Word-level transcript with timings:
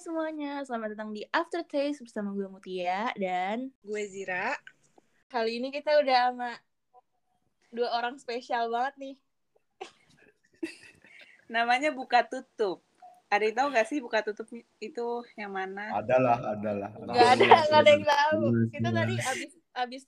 semuanya, 0.00 0.64
selamat 0.64 0.96
datang 0.96 1.12
di 1.12 1.28
Aftertaste 1.28 2.00
bersama 2.00 2.32
gue 2.32 2.48
Mutia 2.48 3.12
dan 3.20 3.68
Gue 3.84 4.08
Zira. 4.08 4.56
kali 5.28 5.60
ini 5.60 5.68
kita 5.68 6.00
udah 6.00 6.32
sama 6.32 6.56
dua 7.68 7.92
orang 8.00 8.16
spesial 8.16 8.72
banget 8.72 8.96
nih. 8.96 9.16
Namanya 11.52 11.92
buka 11.92 12.24
tutup. 12.24 12.80
Ada 13.28 13.44
yang 13.44 13.56
tahu 13.60 13.68
gak 13.76 13.88
sih 13.92 14.00
buka 14.00 14.24
tutup 14.24 14.48
itu 14.80 15.08
yang 15.36 15.52
mana? 15.52 15.92
Adalah, 15.92 16.48
adalah. 16.48 16.88
Gak 16.96 17.30
ada, 17.36 17.44
gak 17.68 17.80
ada 17.84 17.90
yang 17.92 18.06
tahu. 18.08 18.40
Kita 18.72 18.88
tadi 18.96 19.14
abis 19.20 19.52
abis 19.76 20.02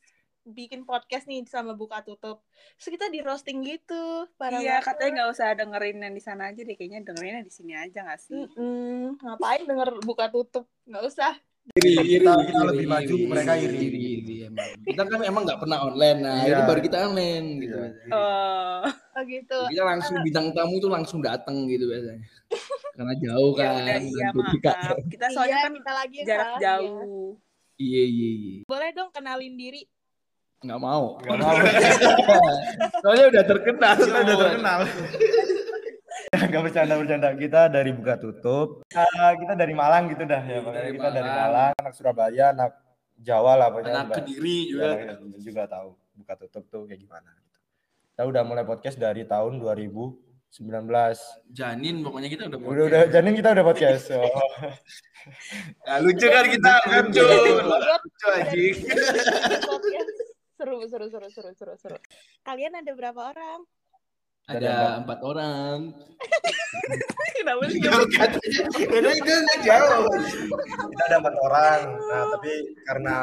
bikin 0.45 0.83
podcast 0.83 1.25
nih 1.25 1.47
sama 1.47 1.73
buka 1.73 2.03
tutup. 2.03 2.43
Terus 2.77 2.89
kita 2.91 3.07
di 3.09 3.21
roasting 3.21 3.63
gitu, 3.63 4.27
parah 4.35 4.59
iya, 4.59 4.79
katanya 4.79 5.23
nggak 5.23 5.31
usah 5.31 5.55
dengerin 5.55 5.99
yang 6.01 6.13
di 6.13 6.21
sana 6.21 6.51
aja 6.51 6.61
deh. 6.61 6.75
Kayaknya 6.75 7.01
dengerinnya 7.05 7.43
di 7.43 7.53
sini 7.53 7.73
aja 7.73 8.03
gak 8.03 8.21
sih? 8.21 8.35
Mm-mm, 8.35 9.19
ngapain 9.19 9.63
denger 9.63 9.89
buka 10.03 10.27
tutup? 10.29 10.67
Nggak 10.85 11.05
usah. 11.07 11.33
iri, 11.79 11.95
iri, 11.95 12.19
Kita- 12.19 12.43
kita 12.43 12.63
lebih 12.67 12.87
maju, 12.91 13.15
mereka 13.23 13.55
iri. 13.55 13.87
iri, 13.87 14.37
emang. 14.43 14.67
Kita 14.83 15.03
kan 15.07 15.21
emang 15.23 15.43
nggak 15.47 15.61
pernah 15.63 15.79
online, 15.87 16.19
nah 16.19 16.43
Iya. 16.43 16.59
ini 16.59 16.63
baru 16.67 16.81
kita 16.83 16.97
online 17.07 17.47
gitu. 17.63 17.79
Iya. 17.79 18.11
Oh, 18.11 18.83
Oh 19.15 19.23
gitu. 19.23 19.59
Kita 19.71 19.85
langsung 19.87 20.17
bintang 20.21 20.51
tamu 20.51 20.83
tuh 20.83 20.91
langsung 20.91 21.23
datang 21.23 21.71
gitu 21.71 21.87
biasanya. 21.87 22.19
Karena 22.99 23.15
jauh 23.15 23.55
ya 23.55 23.63
kan. 23.63 23.79
udah 23.79 23.95
iya 24.03 24.27
kita- 24.51 24.75
maaf. 24.75 24.97
Kita 25.07 25.27
soalnya 25.31 25.55
Iya, 25.55 25.63
kan 25.63 25.73
kita 25.79 25.93
lagi 25.95 26.19
jarak 26.27 26.51
ya. 26.51 26.59
jauh. 26.59 27.29
Iya 27.79 28.03
iya 28.05 28.31
iya. 28.35 28.59
Boleh 28.67 28.91
dong 28.91 29.11
kenalin 29.15 29.55
diri. 29.55 29.83
Nggak 30.63 30.81
mau. 30.81 31.05
Nggak 31.19 31.39
mau. 31.39 31.57
Soalnya 33.03 33.27
udah 33.35 33.45
terkenal. 33.45 33.95
Kita 33.99 34.19
udah 34.23 34.37
terkenal. 34.39 34.81
Gak 36.33 36.63
bercanda 36.65 36.97
bercanda 36.97 37.29
kita 37.37 37.69
dari 37.69 37.93
buka 37.93 38.17
tutup. 38.17 38.85
Kita 38.89 39.53
dari 39.53 39.75
Malang 39.77 40.09
gitu 40.09 40.25
dah 40.25 40.41
ya. 40.41 40.61
Dari 40.61 40.97
kita 40.97 41.09
dari 41.13 41.29
Malang. 41.29 41.49
Malang, 41.49 41.73
anak 41.77 41.93
Surabaya, 41.93 42.45
anak 42.53 42.73
Jawa 43.17 43.53
lah 43.57 43.69
pokoknya. 43.69 44.01
Anak 44.01 44.17
kediri 44.21 44.59
Iya, 44.65 44.71
juga. 44.73 44.89
Kediri 45.13 45.41
juga 45.45 45.63
tahu 45.69 45.89
buka 46.17 46.35
tutup 46.41 46.65
tuh 46.69 46.83
kayak 46.89 47.01
gimana. 47.01 47.31
gitu. 47.37 47.59
Kita 48.13 48.23
udah 48.29 48.43
mulai 48.45 48.65
podcast 48.65 48.97
dari 48.97 49.25
tahun 49.25 49.61
2019. 49.61 50.57
Janin 51.53 52.01
pokoknya 52.01 52.29
kita 52.29 52.43
udah 52.49 52.59
Udah 52.61 52.85
udah 52.89 53.03
janin 53.09 53.35
kita 53.37 53.49
udah 53.53 53.65
podcast. 53.67 54.05
Oh. 55.23 55.31
Nah, 55.87 56.03
lucu 56.03 56.27
kan 56.27 56.51
kita 56.51 56.73
lucu. 56.83 57.23
Lucu 57.23 58.27
anjing. 58.27 58.75
Seru 60.63 60.79
seru 60.87 61.11
seru 61.11 61.27
seru 61.27 61.51
seru 61.59 61.75
seru 61.75 61.99
kalian 62.47 62.79
ada 62.79 62.95
berapa 62.95 63.19
orang 63.35 63.67
Ada 64.47 65.03
empat 65.03 65.19
orang. 65.27 65.91
Kenapa 67.39 67.63
sih? 67.67 67.79
Karena 67.83 69.11
itu 69.15 69.33
nggak 69.43 69.59
jauh. 69.67 70.07
kita 70.87 71.03
ada 71.07 71.17
empat 71.23 71.37
orang. 71.39 71.81
Nah, 71.99 72.23
tapi 72.35 72.53
karena 72.87 73.17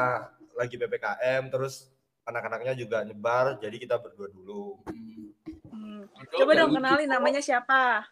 lagi 0.56 0.76
PPKM 0.80 1.44
terus 1.52 1.92
anak-anaknya 2.24 2.72
juga 2.76 3.04
nyebar, 3.04 3.60
jadi 3.60 3.76
kita 3.80 4.00
berdua 4.00 4.32
dulu. 4.32 4.80
Hmm. 5.72 6.08
Coba 6.32 6.52
dong 6.56 6.76
kenalin 6.76 7.08
namanya 7.12 7.44
siapa? 7.44 8.08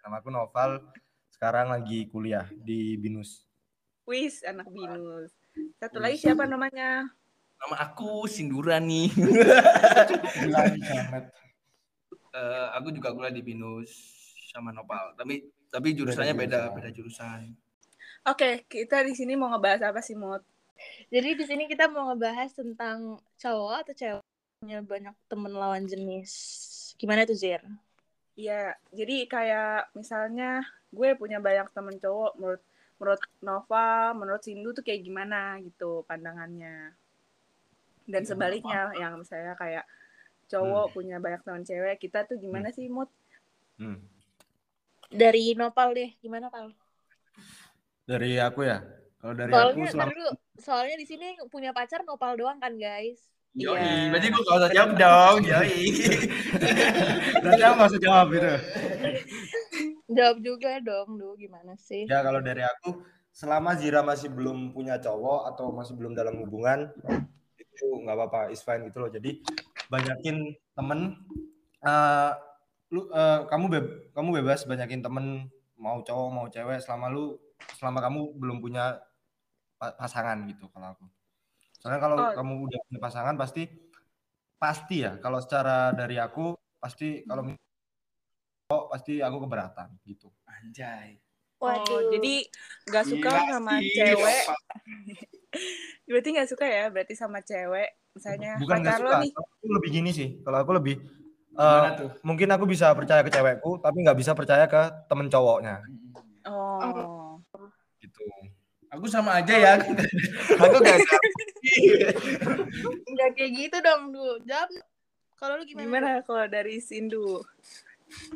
Sama 0.00 0.24
aku 0.24 0.32
Noval, 0.32 0.88
sekarang 1.32 1.68
lagi 1.72 2.08
kuliah 2.08 2.48
di 2.52 2.96
Binus. 2.96 3.44
Wis, 4.08 4.40
anak 4.40 4.72
Binus. 4.72 5.36
Satu 5.76 6.00
lagi 6.00 6.16
siapa 6.16 6.48
namanya? 6.48 7.12
Nama 7.56 7.76
aku 7.88 8.28
Sindura 8.28 8.76
nih. 8.80 9.08
Eh, 12.36 12.66
aku 12.76 12.92
juga 12.92 13.16
kuliah 13.16 13.32
di 13.32 13.40
Binus 13.40 13.88
sama 14.52 14.68
Nopal. 14.68 15.16
Tapi 15.16 15.48
tapi 15.72 15.96
jurusannya 15.96 16.36
beda, 16.36 16.68
jurusan. 16.68 16.76
beda 16.76 16.88
jurusan. 16.92 17.40
Oke, 18.28 18.68
kita 18.68 19.00
di 19.08 19.16
sini 19.16 19.40
mau 19.40 19.48
ngebahas 19.48 19.88
apa 19.88 20.04
sih, 20.04 20.12
Mut? 20.12 20.44
jadi 21.12 21.32
di 21.32 21.44
sini 21.48 21.64
kita 21.64 21.88
mau 21.88 22.12
ngebahas 22.12 22.52
tentang 22.52 23.16
cowok 23.40 23.76
atau 23.86 23.94
cewek 23.96 24.24
punya 24.60 24.78
banyak 24.80 25.14
temen 25.28 25.52
lawan 25.52 25.84
jenis 25.84 26.32
gimana 26.96 27.28
tuh 27.28 27.36
Zir 27.36 27.60
Iya, 28.36 28.76
jadi 28.92 29.24
kayak 29.32 29.96
misalnya 29.96 30.60
gue 30.92 31.16
punya 31.16 31.40
banyak 31.40 31.72
temen 31.72 31.96
cowok 31.96 32.36
menurut 32.36 32.62
menurut 33.00 33.22
Nova, 33.40 34.12
menurut 34.12 34.44
Sindu 34.44 34.76
tuh 34.76 34.84
kayak 34.84 35.08
gimana 35.08 35.56
gitu 35.64 36.04
pandangannya. 36.04 36.92
Dan 38.06 38.22
Ya, 38.22 38.28
sebaliknya 38.28 38.80
yang 38.94 39.18
misalnya 39.18 39.54
kayak 39.54 39.84
cowok 40.46 40.94
punya 40.94 41.18
banyak 41.18 41.42
teman 41.42 41.62
cewek, 41.62 41.98
kita 41.98 42.22
tuh 42.22 42.38
gimana 42.38 42.70
sih 42.70 42.86
Mut? 42.86 43.10
Hmm. 43.76 44.00
dari 45.06 45.52
Nopal 45.52 45.92
deh 45.92 46.10
gimana 46.18 46.48
Pal 46.48 46.72
Dari 48.02 48.38
aku 48.38 48.62
ya. 48.62 48.82
Kalau 49.16 49.34
dari 49.34 49.50
soalnya 49.50 49.74
aku 49.76 49.90
selama 49.90 50.10
dulu 50.10 50.30
soalnya 50.56 50.96
di 50.96 51.06
sini 51.06 51.26
punya 51.46 51.70
pacar 51.70 52.02
Nopal 52.02 52.34
doang 52.34 52.56
kan 52.56 52.74
guys 52.74 53.26
Yoi, 53.52 53.72
Iya. 53.72 54.12
berarti 54.12 54.26
gue 54.28 54.42
gak 54.42 54.58
usah 54.58 54.70
jawab 54.70 54.90
dong. 54.94 55.36
Yoi. 55.44 55.80
Berarti 57.42 57.62
aku 57.62 57.74
nggak 57.74 57.90
usah 57.90 58.02
jawab 58.02 58.26
gitu. 58.28 58.52
jawab 60.08 60.36
juga 60.40 60.70
dong 60.78 61.08
duh 61.16 61.34
gimana 61.34 61.72
sih 61.76 62.04
Ya 62.04 62.20
kalau 62.20 62.40
dari 62.40 62.60
aku 62.60 63.00
selama 63.30 63.76
Zira 63.76 64.00
masih 64.00 64.28
belum 64.28 64.72
punya 64.72 64.96
cowok 64.96 65.52
atau 65.52 65.68
masih 65.70 65.92
belum 65.94 66.12
dalam 66.12 66.36
hubungan 66.40 66.88
nggak 67.84 68.16
apa-apa, 68.16 68.40
is 68.48 68.64
fine 68.64 68.88
gitu 68.88 69.04
loh. 69.04 69.10
Jadi 69.12 69.44
banyakin 69.92 70.56
temen 70.72 71.20
eh, 71.84 72.32
lu 72.94 73.10
eh, 73.10 73.40
kamu 73.50 73.64
beb 73.68 73.86
kamu 74.14 74.28
bebas 74.42 74.64
banyakin 74.64 75.02
temen 75.02 75.50
mau 75.76 76.00
cowok 76.00 76.28
mau 76.32 76.46
cewek 76.48 76.80
selama 76.80 77.12
lu 77.12 77.36
selama 77.76 78.00
kamu 78.00 78.20
belum 78.38 78.58
punya 78.64 78.96
pa- 79.76 79.92
pasangan 79.98 80.40
gitu 80.48 80.70
kalau 80.72 80.96
aku. 80.96 81.04
Soalnya 81.76 82.00
kalau 82.00 82.16
Oh. 82.16 82.32
kamu 82.32 82.52
udah 82.70 82.78
punya 82.88 83.00
pasangan 83.02 83.34
pasti 83.36 83.68
pasti 84.56 85.04
ya 85.04 85.20
kalau 85.20 85.36
secara 85.44 85.92
dari 85.92 86.16
aku 86.16 86.56
pasti 86.80 87.20
kalau 87.28 87.52
oh, 88.72 88.82
pasti 88.88 89.20
aku 89.20 89.36
keberatan 89.44 90.00
gitu. 90.08 90.32
Anjay. 90.48 91.20
Oh, 91.56 91.72
jadi 92.12 92.44
nggak 92.88 93.04
suka 93.08 93.32
Gila 93.32 93.48
sama 93.48 93.72
sih, 93.80 93.92
cewek. 93.96 94.44
Berarti 96.06 96.28
nggak 96.34 96.50
suka 96.50 96.66
ya? 96.66 96.84
Berarti 96.88 97.14
sama 97.14 97.42
cewek, 97.42 97.88
misalnya 98.14 98.56
bukan 98.56 98.76
nggak 98.80 98.98
suka 99.00 99.16
nih. 99.20 99.30
aku 99.34 99.66
lebih 99.68 99.90
gini 99.92 100.10
sih 100.10 100.28
kalau 100.40 100.58
aku 100.60 100.72
lebih 100.72 100.96
eh, 101.52 101.84
tuh? 101.96 102.10
mungkin 102.22 102.48
aku 102.48 102.64
bisa 102.64 102.92
percaya 102.92 103.20
ke 103.20 103.28
cewekku 103.28 103.76
tapi 103.78 104.00
nggak 104.00 104.16
bisa 104.16 104.32
percaya 104.32 104.64
ke 104.64 104.82
temen 105.06 105.28
cowoknya 105.28 105.80
Oh. 106.46 107.36
gitu 107.98 108.22
Aku 108.88 109.10
sama 109.10 109.42
aja 109.42 109.50
ya. 109.52 109.74
aku 110.62 110.76
gak 110.78 110.96
nggak 113.04 113.30
kayak 113.34 113.50
gitu 113.52 113.76
dong 113.82 114.14
duh 114.14 114.38
jawab 114.46 114.70
kalau 115.36 115.60
lu 115.60 115.64
gimana, 115.66 115.84
Gimana 115.84 116.10
kalau 116.22 116.46
dari 116.46 116.78
Sindu? 116.78 117.42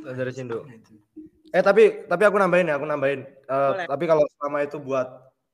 dari 0.03 0.32
Sindu 0.34 0.66
eh 1.50 1.62
tapi 1.62 2.04
tapi 2.04 2.22
aku 2.25 2.37
nambahin 2.37 2.69
ya 2.69 2.77
aku 2.77 2.84
nambahin 2.84 3.22
Eh, 3.47 3.71
Boleh. 3.72 3.87
tapi 3.87 4.04
kalau 4.06 4.22
selama 4.38 4.59
itu 4.62 4.77
buat 4.78 5.09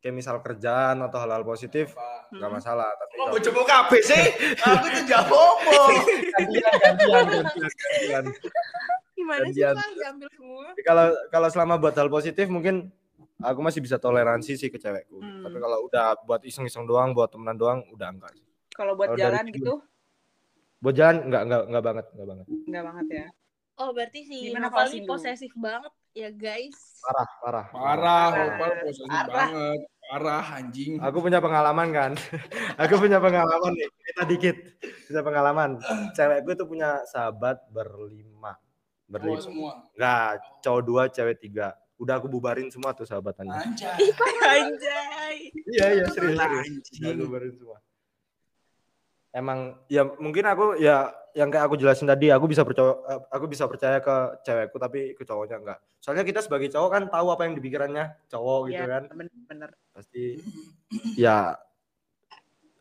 kayak 0.06 0.14
misal 0.14 0.38
kerjaan 0.38 1.02
atau 1.02 1.18
hal-hal 1.18 1.42
positif 1.42 1.90
nggak 2.28 2.38
Hmm. 2.40 2.54
masalah 2.54 2.86
tapi 2.92 3.10
Kok 3.10 3.18
kalau 3.18 3.32
mau 3.32 3.42
coba 3.42 3.60
kabeh 3.66 4.00
sih? 4.00 4.22
Aku 4.64 4.86
tuh 4.88 5.02
jawab 5.04 5.26
ngomong. 5.26 5.90
gantian 6.30 6.74
gantian 6.78 7.24
gantian, 7.26 7.26
gantian. 7.66 8.24
gimana 9.12 9.44
sih. 9.48 9.62
Pal 9.64 9.90
diambil 9.92 10.28
semua 10.30 10.66
kalau 10.80 11.06
kalau 11.26 11.48
selama 11.48 11.74
buat 11.76 11.92
hal 11.92 12.06
positif 12.06 12.46
mungkin 12.46 12.94
aku 13.38 13.58
masih 13.60 13.80
bisa 13.80 13.96
toleransi 13.96 14.54
sih 14.54 14.68
ke 14.68 14.76
cewekku 14.76 15.18
Hmm. 15.18 15.42
tapi 15.42 15.56
kalau 15.56 15.82
udah 15.84 16.14
buat 16.22 16.40
iseng-iseng 16.40 16.84
doang 16.84 17.10
buat 17.10 17.28
temenan 17.28 17.54
doang 17.54 17.82
udah 17.90 18.08
enggak 18.08 18.30
sih. 18.32 18.46
Kalau 18.70 18.94
buat 18.94 19.08
Kalau 19.08 19.18
dari 19.18 19.26
jalan 19.32 19.44
gitu, 19.50 19.74
buat 20.78 20.94
jalan 20.94 21.16
enggak 21.24 21.42
enggak 21.42 21.62
enggak 21.64 21.84
banget 21.84 22.06
enggak 22.12 22.28
banget 22.28 22.46
nggak 22.46 22.84
banget 22.84 23.06
ya. 23.10 23.26
oh 23.76 23.90
berarti 23.90 24.20
si 24.22 24.36
Gimana, 24.46 24.66
Nopal 24.66 24.78
Pak 24.78 24.86
ini 24.86 24.94
Sindu? 24.94 25.08
posesif 25.10 25.52
banget 25.54 25.92
ya 26.12 26.30
guys 26.30 26.78
parah 26.98 27.28
parah 27.38 27.66
Parah, 27.68 28.24
Parah. 28.26 28.46
Opal 28.50 28.70
posesif 28.82 29.04
Parah. 29.06 29.28
banget. 29.30 29.80
Parah 30.06 30.46
anjing. 30.62 31.02
Aku 31.02 31.18
punya 31.18 31.42
pengalaman 31.42 31.88
kan. 31.90 32.12
aku 32.82 32.94
punya 33.02 33.18
pengalaman 33.18 33.74
nih. 33.74 33.88
Kita 33.90 34.22
dikit. 34.22 34.56
Punya 35.10 35.22
pengalaman. 35.26 35.70
Cewekku 36.14 36.54
itu 36.54 36.64
punya 36.64 37.02
sahabat 37.10 37.58
berlima. 37.74 38.54
Berlima. 39.10 39.42
semua. 39.42 39.72
Enggak, 39.98 40.30
cowok 40.62 40.82
dua, 40.86 41.02
cewek 41.10 41.36
tiga. 41.42 41.74
Udah 41.98 42.22
aku 42.22 42.30
bubarin 42.30 42.70
semua 42.70 42.94
tuh 42.94 43.08
sahabatannya. 43.08 43.56
Anjay. 43.56 44.02
Anjay. 44.46 45.36
Iya, 45.74 45.86
iya, 45.96 46.04
serius, 46.12 46.38
serius. 46.38 46.66
Udah 47.02 47.10
aku 47.10 47.22
bubarin 47.26 47.52
semua. 47.58 47.78
Emang 49.36 49.58
ya 49.92 50.00
mungkin 50.16 50.44
aku 50.48 50.80
ya 50.80 51.12
yang 51.36 51.52
kayak 51.52 51.68
aku 51.68 51.76
jelasin 51.76 52.08
tadi, 52.08 52.32
aku 52.32 52.48
bisa 52.48 52.64
percaya 52.64 52.96
aku 53.28 53.44
bisa 53.44 53.68
percaya 53.68 54.00
ke 54.00 54.16
cewekku 54.48 54.80
tapi 54.80 55.12
ke 55.12 55.22
cowoknya 55.28 55.56
enggak. 55.60 55.78
Soalnya 56.00 56.24
kita 56.24 56.40
sebagai 56.40 56.72
cowok 56.72 56.88
kan 56.88 57.02
tahu 57.12 57.26
apa 57.28 57.44
yang 57.44 57.52
di 57.52 57.60
pikirannya 57.60 58.16
cowok 58.32 58.72
gitu 58.72 58.80
Iya, 58.80 58.88
kan. 58.88 59.02
bener-bener. 59.12 59.70
Pasti 59.96 60.36
ya 61.16 61.56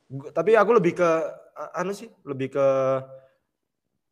gua- 0.06 0.32
tapi 0.32 0.52
aku 0.54 0.76
lebih 0.76 0.94
ke 0.94 1.10
anu 1.72 1.92
sih 1.92 2.12
lebih 2.22 2.52
ke 2.52 2.68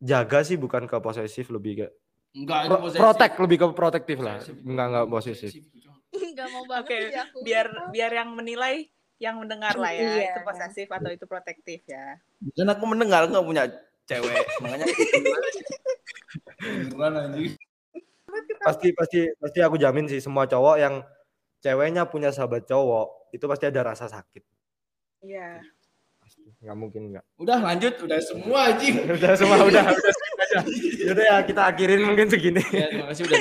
jaga 0.00 0.40
sih 0.40 0.56
bukan 0.56 0.84
ke 0.84 0.96
posesif 0.98 1.48
lebih 1.48 1.72
ke 1.76 1.88
Enggak, 2.34 2.60
itu 2.60 2.68
pro- 2.68 2.82
posesif. 2.82 2.98
protect 2.98 3.34
lebih 3.38 3.56
ke 3.56 3.66
protektif 3.70 4.18
lah 4.18 4.40
enggak 4.40 4.86
enggak 4.88 5.06
posesif 5.06 5.52
Posesif 5.52 5.64
itu. 5.70 5.90
nggak 6.32 6.48
mau 6.48 6.64
banget 6.64 6.84
Oke, 6.84 6.96
sih 7.04 7.20
aku. 7.20 7.38
biar 7.42 7.66
biar 7.90 8.10
yang 8.14 8.30
menilai 8.32 8.74
yang 9.16 9.36
mendengar 9.36 9.74
lah 9.74 9.90
ya 9.90 10.02
Iya. 10.18 10.24
itu 10.30 10.40
posesif 10.42 10.88
atau 10.88 11.10
itu 11.10 11.24
protektif 11.24 11.80
ya 11.84 12.18
Kan 12.50 12.66
aku 12.66 12.84
mendengar 12.84 13.24
nggak 13.24 13.40
punya 13.42 13.64
cewek, 14.04 14.36
makanya 14.58 14.84
Beneran 16.60 17.12
anjing. 17.22 17.52
pasti 18.60 18.88
pasti 18.90 19.18
pasti 19.34 19.58
aku 19.60 19.76
jamin 19.76 20.04
sih 20.06 20.18
semua 20.18 20.44
cowok 20.44 20.76
yang 20.76 20.94
ceweknya 21.64 22.04
punya 22.04 22.28
sahabat 22.28 22.68
cowok 22.68 23.32
itu 23.32 23.44
pasti 23.44 23.64
ada 23.64 23.80
rasa 23.82 24.04
sakit 24.06 24.44
iya 25.22 25.64
pasti 26.20 26.44
nggak 26.60 26.76
mungkin 26.76 27.02
nggak 27.10 27.24
Udah 27.36 27.58
lanjut, 27.58 27.94
udah 27.98 28.20
semua 28.20 28.68
anjing. 28.68 29.00
udah 29.16 29.32
semua 29.32 29.56
udah 29.62 29.84
udah 29.92 30.12
aja. 30.44 30.60
Yaudah 31.02 31.24
ya 31.24 31.36
kita 31.42 31.60
akhirin 31.66 32.04
mungkin 32.04 32.28
segini 32.28 32.60
Ya, 32.68 32.86
terima 32.88 33.08
kasih 33.08 33.24
udah 33.24 33.38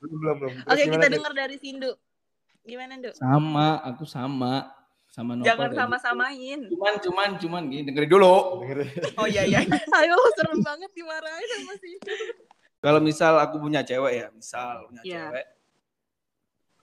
belum 0.00 0.16
belum 0.16 0.36
belum 0.38 0.52
Oke, 0.66 0.82
kita 0.88 1.06
dengar 1.08 1.32
dari 1.32 1.56
Sindu. 1.56 1.92
Gimana, 2.60 2.98
Duk? 2.98 3.14
Sama, 3.14 3.80
aku 3.80 4.04
sama 4.04 4.68
sama 5.06 5.34
Nopal. 5.34 5.46
jangan 5.48 5.70
sama-samain 5.74 6.60
Cuman, 6.68 6.94
cuman, 7.02 7.28
cuman 7.36 7.62
gini, 7.66 7.82
dengerin 7.82 8.06
dulu. 8.08 8.62
Dengerin. 8.62 8.88
oh 9.16 9.26
iya 9.26 9.42
iya 9.44 9.60
Ayo, 9.98 10.14
serem 10.36 10.60
banget 10.60 10.90
dimarahin 10.92 11.48
sama 11.56 11.72
Sindu. 11.76 12.14
Kalau 12.78 13.00
misal 13.00 13.36
aku 13.36 13.58
punya 13.58 13.82
cewek 13.82 14.12
ya, 14.14 14.26
misal 14.30 14.86
punya 14.86 15.02
Iya. 15.02 15.22
cewek. 15.28 15.46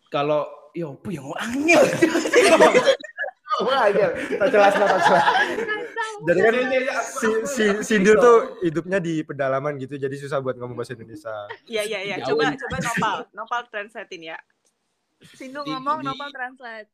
Kalau 0.08 0.48
yo 0.72 0.96
apa 0.96 1.10
yang 1.10 1.28
angel. 1.36 1.82
Iya. 3.58 4.08
Tak 4.38 4.50
jelas 4.54 4.74
lah, 4.76 4.88
tak 4.88 5.02
jelas. 5.02 5.26
Jadi 6.18 6.40
kan 6.42 6.54
si, 7.18 7.30
si 7.48 7.64
Sindu 7.82 8.14
tuh 8.16 8.38
hidupnya 8.62 8.98
di 8.98 9.22
pedalaman 9.22 9.78
gitu, 9.78 9.98
jadi 9.98 10.14
susah 10.14 10.42
buat 10.42 10.58
ngomong 10.58 10.74
bahasa 10.76 10.94
Indonesia. 10.94 11.46
iya 11.66 11.82
iya 11.82 12.00
iya 12.04 12.16
coba 12.22 12.54
coba 12.54 12.78
nopal 12.82 13.18
nopal 13.34 13.62
translatein 13.70 14.34
ya 14.34 14.38
Sindu 15.34 15.62
ngomong, 15.62 16.06
Nopal 16.06 16.30
translate. 16.30 16.90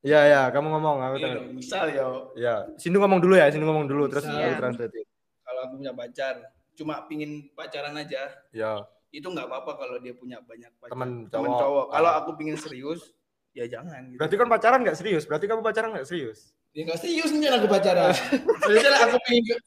Iya 0.00 0.20
ya, 0.24 0.42
kamu 0.48 0.72
ngomong, 0.72 0.96
aku 0.98 1.16
Iya, 1.16 1.28
tahu. 1.28 1.44
misal 1.52 1.84
yo, 1.92 2.08
Ya, 2.34 2.64
Sindu 2.74 2.96
ngomong 2.98 3.20
dulu 3.20 3.36
ya, 3.36 3.52
Sindu 3.52 3.68
ngomong 3.68 3.84
dulu, 3.84 4.08
terus 4.08 4.24
aku 4.24 4.56
translate. 4.56 5.04
kalau 5.44 5.60
aku 5.68 5.74
punya 5.76 5.92
pacar, 5.92 6.34
cuma 6.72 7.04
pingin 7.04 7.52
pacaran 7.52 7.92
aja, 7.94 8.32
Ya, 8.50 8.80
itu 9.12 9.28
nggak 9.28 9.44
apa-apa 9.44 9.72
kalau 9.76 9.96
dia 10.00 10.16
punya 10.16 10.40
banyak 10.40 10.72
pacar. 10.80 10.92
Temen 10.96 11.28
Temen 11.28 11.50
cowok. 11.52 11.60
cowok. 11.60 11.86
Kalau 11.92 12.10
aku 12.16 12.30
pingin 12.34 12.56
serius, 12.56 13.12
ya 13.52 13.68
jangan. 13.68 14.08
Gitu. 14.08 14.16
berarti 14.16 14.34
kan 14.34 14.48
pacaran 14.48 14.80
nggak 14.80 14.96
serius? 14.96 15.22
Berarti 15.28 15.44
kamu 15.44 15.60
pacaran 15.60 15.92
nggak 15.92 16.08
serius? 16.08 16.56
Ya 16.72 16.88
nggak 16.88 16.98
serius 16.98 17.28
nih 17.30 17.52
aku 17.52 17.68
pacaran. 17.68 18.16
Seriusnya 18.64 18.96
aku 19.04 19.18
pingin. 19.22 19.60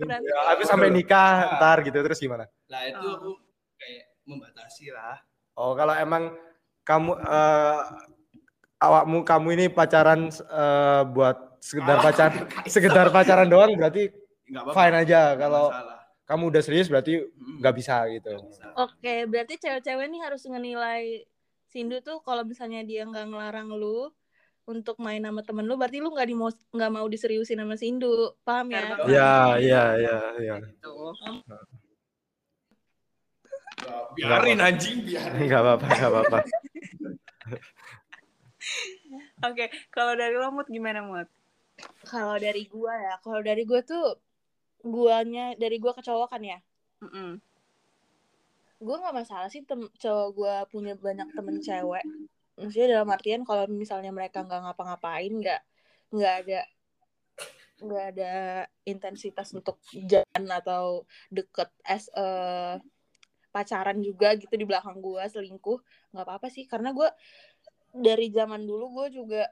Ya, 0.00 0.38
habis 0.48 0.64
sampai 0.64 0.88
nikah, 0.88 1.60
ntar 1.60 1.84
gitu, 1.84 1.98
terus 2.00 2.16
gimana? 2.16 2.48
Lah 2.66 2.82
itu 2.86 2.96
Oh. 2.98 3.12
aku 3.14 3.30
kayak 3.76 4.04
membatasi 4.24 4.88
lah. 4.88 5.20
Oh, 5.52 5.76
kalau 5.76 5.92
emang 5.92 6.32
kamu 6.82 7.12
eh, 7.18 7.78
awakmu 8.78 9.20
kamu 9.22 9.48
ini 9.52 9.66
pacaran 9.68 10.32
eh, 10.32 11.02
buat 11.04 11.36
sekedar 11.60 12.00
pacar 12.00 12.30
sekedar 12.70 13.06
pacaran 13.10 13.50
doang 13.50 13.74
berarti 13.74 14.08
Nggak 14.48 14.62
apa-apa. 14.64 14.76
fine 14.78 14.96
aja. 14.96 15.20
Kalau 15.36 15.64
masalah. 15.68 15.97
Kamu 16.28 16.52
udah 16.52 16.60
serius 16.60 16.92
berarti 16.92 17.24
nggak 17.32 17.74
bisa 17.74 18.04
gitu. 18.12 18.36
Oke, 18.76 19.24
berarti 19.24 19.56
cewek-cewek 19.56 20.06
nih 20.12 20.20
harus 20.20 20.44
ngenilai 20.44 21.24
Sindu 21.68 22.04
tuh 22.04 22.20
kalau 22.20 22.44
misalnya 22.44 22.84
dia 22.84 23.08
nggak 23.08 23.32
ngelarang 23.32 23.72
lu 23.72 24.12
untuk 24.68 25.00
main 25.00 25.24
sama 25.24 25.40
temen 25.40 25.64
lu, 25.64 25.80
berarti 25.80 26.04
lu 26.04 26.12
nggak 26.12 26.28
di 26.28 26.36
nggak 26.76 26.92
mau 26.92 27.08
diseriusin 27.08 27.64
sama 27.64 27.80
Sindu, 27.80 28.36
paham 28.44 28.68
ya? 28.68 28.84
Iya, 29.08 29.32
iya, 29.56 29.84
iya, 29.96 30.18
iya. 30.36 30.54
biarin 34.12 34.60
anjing, 34.60 35.08
biarin. 35.08 35.48
Nggak 35.48 35.60
apa-apa, 35.64 35.86
nggak 35.88 36.12
apa-apa. 36.12 36.38
oke 39.48 39.64
kalau 39.88 40.12
dari 40.12 40.36
lo 40.36 40.52
Mut 40.52 40.68
gimana 40.68 41.00
Mut 41.00 41.28
Kalau 42.04 42.34
dari 42.36 42.66
gua 42.66 42.92
ya, 42.98 43.14
kalau 43.22 43.40
dari 43.40 43.62
gua 43.62 43.80
tuh 43.86 44.18
guanya 44.82 45.54
dari 45.58 45.76
gua 45.82 45.92
ke 45.94 46.02
cowok 46.02 46.28
kan 46.30 46.42
ya. 46.42 46.58
Mm-mm. 46.98 47.38
gue 48.78 48.94
nggak 48.94 49.14
masalah 49.14 49.50
sih 49.50 49.66
tem 49.66 49.90
cowok 49.98 50.28
gue 50.38 50.54
punya 50.70 50.94
banyak 50.94 51.34
temen 51.34 51.58
cewek 51.58 52.06
maksudnya 52.54 52.98
dalam 52.98 53.10
artian 53.10 53.42
kalau 53.42 53.66
misalnya 53.66 54.14
mereka 54.14 54.46
nggak 54.46 54.70
ngapa-ngapain 54.70 55.34
nggak 55.34 55.62
nggak 56.14 56.34
ada 56.46 56.60
nggak 57.78 58.04
ada 58.14 58.32
intensitas 58.82 59.54
untuk 59.54 59.78
jalan 59.94 60.44
atau 60.50 61.06
deket 61.30 61.70
as 61.86 62.10
a 62.14 62.26
pacaran 63.54 63.98
juga 64.02 64.34
gitu 64.34 64.54
di 64.54 64.66
belakang 64.66 64.98
gue 64.98 65.22
selingkuh 65.26 65.78
nggak 66.14 66.26
apa-apa 66.26 66.46
sih 66.50 66.66
karena 66.66 66.90
gue 66.94 67.06
dari 67.94 68.30
zaman 68.34 68.62
dulu 68.66 69.02
gue 69.02 69.22
juga 69.22 69.42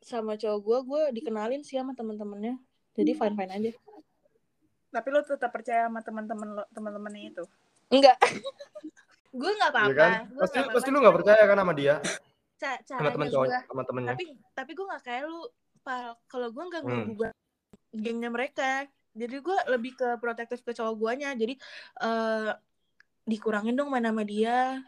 sama 0.00 0.36
cowok 0.36 0.60
gue 0.60 0.78
gue 0.84 1.02
dikenalin 1.20 1.64
sih 1.64 1.80
sama 1.80 1.96
temen-temennya 1.96 2.60
jadi 2.96 3.12
fine 3.16 3.36
fine 3.36 3.52
aja 3.52 3.70
tapi 4.96 5.08
lo 5.12 5.20
tetap 5.20 5.52
percaya 5.52 5.86
sama 5.92 6.00
teman-teman 6.00 6.48
lo 6.56 6.64
teman-temannya 6.72 7.22
itu 7.36 7.44
enggak 7.92 8.16
gue 9.40 9.50
nggak 9.52 9.68
Iya 9.68 9.92
apa-apa 9.92 10.00
kan? 10.00 10.12
Gua 10.32 10.40
Pasti 10.42 10.56
nggak 10.56 10.68
pasti 10.72 10.88
apa-apa. 10.88 10.94
lu 10.96 10.98
nggak 11.04 11.16
percaya 11.20 11.42
kan 11.44 11.58
sama 11.60 11.72
dia, 11.76 11.94
Ca- 12.56 12.80
sama 12.88 13.08
teman 13.12 13.28
cowoknya, 13.28 13.60
sama 13.68 13.82
temennya. 13.84 14.10
tapi 14.16 14.24
tapi 14.56 14.70
gue 14.72 14.86
nggak 14.88 15.02
kayak 15.04 15.22
lu 15.28 15.40
Pal. 15.84 16.08
kalau 16.26 16.48
gue 16.50 16.64
nggak 16.72 16.82
Hmm. 16.82 17.04
ngubah 17.12 17.30
gengnya 17.92 18.30
mereka 18.32 18.88
jadi 19.12 19.36
gue 19.40 19.58
lebih 19.70 19.92
ke 19.96 20.08
protektif 20.20 20.60
ke 20.64 20.72
cowok 20.72 20.94
guanya 20.96 21.30
jadi 21.36 21.54
eh 22.04 22.50
dikurangin 23.26 23.76
dong 23.76 23.92
main 23.92 24.04
sama 24.08 24.22
dia 24.24 24.80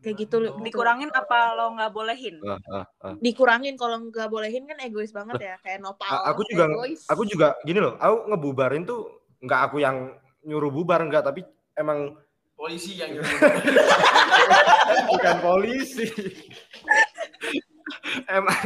kayak 0.00 0.16
gitu 0.20 0.36
dikurangin 0.60 1.08
apa 1.10 1.56
lo 1.56 1.72
nggak 1.76 1.92
bolehin 1.92 2.36
Ah, 2.44 2.60
ah, 2.68 2.84
ah. 3.00 3.14
dikurangin 3.18 3.74
kalau 3.74 3.96
nggak 4.12 4.28
bolehin 4.28 4.68
kan 4.68 4.76
egois 4.84 5.12
banget 5.16 5.40
ya 5.40 5.54
kayak 5.64 5.80
nopal 5.80 6.04
aku 6.08 6.44
juga 6.44 6.68
egois. 6.68 7.08
aku 7.08 7.22
juga 7.24 7.56
gini 7.64 7.80
loh, 7.80 7.96
aku 7.96 8.28
ngebubarin 8.28 8.84
tuh 8.84 9.08
nggak 9.40 9.60
aku 9.70 9.76
yang 9.80 10.12
nyuruh 10.44 10.68
bubar 10.68 11.00
nggak, 11.04 11.24
tapi 11.24 11.40
emang 11.72 12.16
Polisi 12.54 12.94
yang 12.94 13.10
bukan 15.10 15.36
polisi. 15.42 16.06
emang 18.30 18.60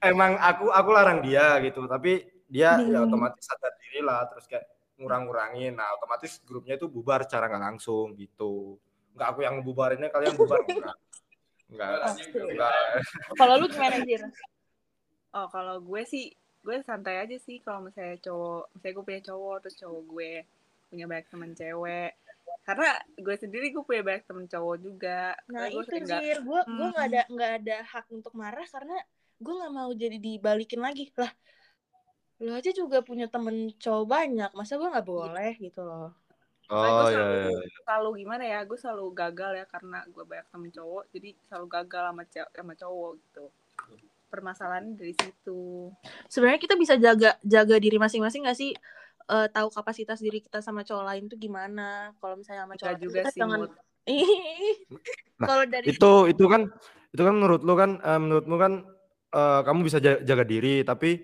emang 0.00 0.32
aku 0.40 0.72
aku 0.72 0.88
larang 0.90 1.20
dia 1.20 1.60
gitu, 1.60 1.84
tapi 1.84 2.24
dia 2.48 2.80
ya 2.80 3.04
Hmm. 3.04 3.12
otomatis 3.12 3.44
sadar 3.44 3.76
diri 3.76 4.00
lah, 4.00 4.24
terus 4.32 4.48
kayak 4.48 4.64
ngurang-ngurangin. 4.96 5.76
Nah, 5.76 5.84
otomatis 6.00 6.40
grupnya 6.44 6.80
itu 6.80 6.88
bubar 6.88 7.28
secara 7.28 7.48
nggak 7.52 7.64
langsung 7.76 8.16
gitu. 8.16 8.80
Nggak 9.12 9.28
aku 9.28 9.40
yang 9.44 9.54
ngebubarinnya, 9.60 10.08
kalian 10.08 10.34
bubar. 10.36 10.60
Enggak. 10.70 10.96
Enggak. 11.72 12.20
enggak. 12.36 12.72
kalau 13.40 13.54
lu 13.56 13.66
gimana 13.72 13.96
sih 14.04 14.20
oh 15.32 15.46
kalau 15.48 15.80
gue 15.80 16.02
sih 16.04 16.28
gue 16.62 16.76
santai 16.84 17.24
aja 17.24 17.36
sih 17.40 17.58
kalau 17.64 17.88
misalnya 17.88 18.20
cowok 18.20 18.76
misalnya 18.76 18.94
gue 18.94 19.04
punya 19.08 19.22
cowok 19.32 19.56
terus 19.64 19.76
cowok 19.80 20.02
gue 20.12 20.32
punya 20.92 21.04
banyak 21.08 21.26
temen 21.32 21.50
cewek. 21.56 22.12
Karena 22.62 22.90
gue 23.16 23.34
sendiri 23.40 23.66
gue 23.72 23.82
punya 23.82 24.02
banyak 24.04 24.24
temen 24.28 24.46
cowok 24.46 24.76
juga. 24.84 25.32
Nah 25.48 25.72
gue 25.72 25.80
itu 25.80 25.88
sering 25.88 26.04
nggak- 26.04 26.20
sih 26.20 26.32
gue 26.44 26.60
gue 26.68 26.88
nggak 26.92 27.06
ada 27.08 27.22
nggak 27.32 27.52
ada 27.64 27.76
hak 27.88 28.06
untuk 28.12 28.32
marah 28.36 28.66
karena 28.68 28.96
gue 29.42 29.54
nggak 29.56 29.72
mau 29.72 29.90
jadi 29.96 30.16
dibalikin 30.20 30.80
lagi. 30.84 31.08
Lah 31.16 31.32
lu 32.42 32.50
aja 32.52 32.70
juga 32.74 33.00
punya 33.06 33.30
temen 33.30 33.70
cowok 33.80 34.04
banyak 34.06 34.50
masa 34.52 34.74
gue 34.74 34.88
nggak 34.90 35.06
boleh 35.06 35.52
gitu 35.62 35.80
loh 35.86 36.10
Oh 36.70 36.82
gue 36.82 37.10
iya 37.10 37.18
selalu, 37.18 37.34
iya. 37.34 37.50
iya. 37.50 37.78
selalu 37.82 38.08
gimana 38.22 38.44
ya 38.46 38.58
gue 38.62 38.78
selalu 38.78 39.04
gagal 39.16 39.52
ya 39.58 39.64
karena 39.66 39.98
gue 40.06 40.24
banyak 40.24 40.46
temen 40.52 40.70
cowok 40.70 41.04
jadi 41.10 41.28
selalu 41.50 41.66
gagal 41.68 42.02
sama 42.10 42.22
sama 42.54 42.72
cowok 42.78 43.10
gitu 43.18 43.44
permasalahannya 44.32 44.96
dari 44.96 45.12
situ 45.12 45.92
sebenarnya 46.30 46.60
kita 46.62 46.74
bisa 46.80 46.94
jaga 46.96 47.36
jaga 47.44 47.76
diri 47.76 48.00
masing-masing 48.00 48.48
gak 48.48 48.56
sih 48.56 48.72
Eh, 49.30 49.48
tahu 49.54 49.68
kapasitas 49.70 50.18
diri 50.18 50.42
kita 50.42 50.58
sama 50.58 50.82
cowok 50.82 51.04
lain 51.06 51.24
tuh 51.30 51.38
gimana 51.38 52.10
kalau 52.18 52.34
misalnya 52.36 52.66
sama 52.66 52.74
cowok 52.74 52.98
juga 52.98 53.20
kita 53.22 53.30
sih, 53.30 53.40
jangan. 53.40 53.58
Nah, 55.38 55.46
kalau 55.48 55.64
dari 55.70 55.86
Itu 55.88 56.12
itu 56.26 56.44
kan 56.50 56.62
itu 57.14 57.22
kan 57.22 57.34
menurut 57.38 57.62
lu 57.62 57.74
kan 57.78 58.02
eh, 58.02 58.18
menurutmu 58.18 58.56
kan 58.58 58.72
eh, 59.30 59.60
kamu 59.62 59.80
bisa 59.86 60.02
ja- 60.02 60.18
jaga 60.26 60.42
diri, 60.42 60.82
tapi 60.82 61.22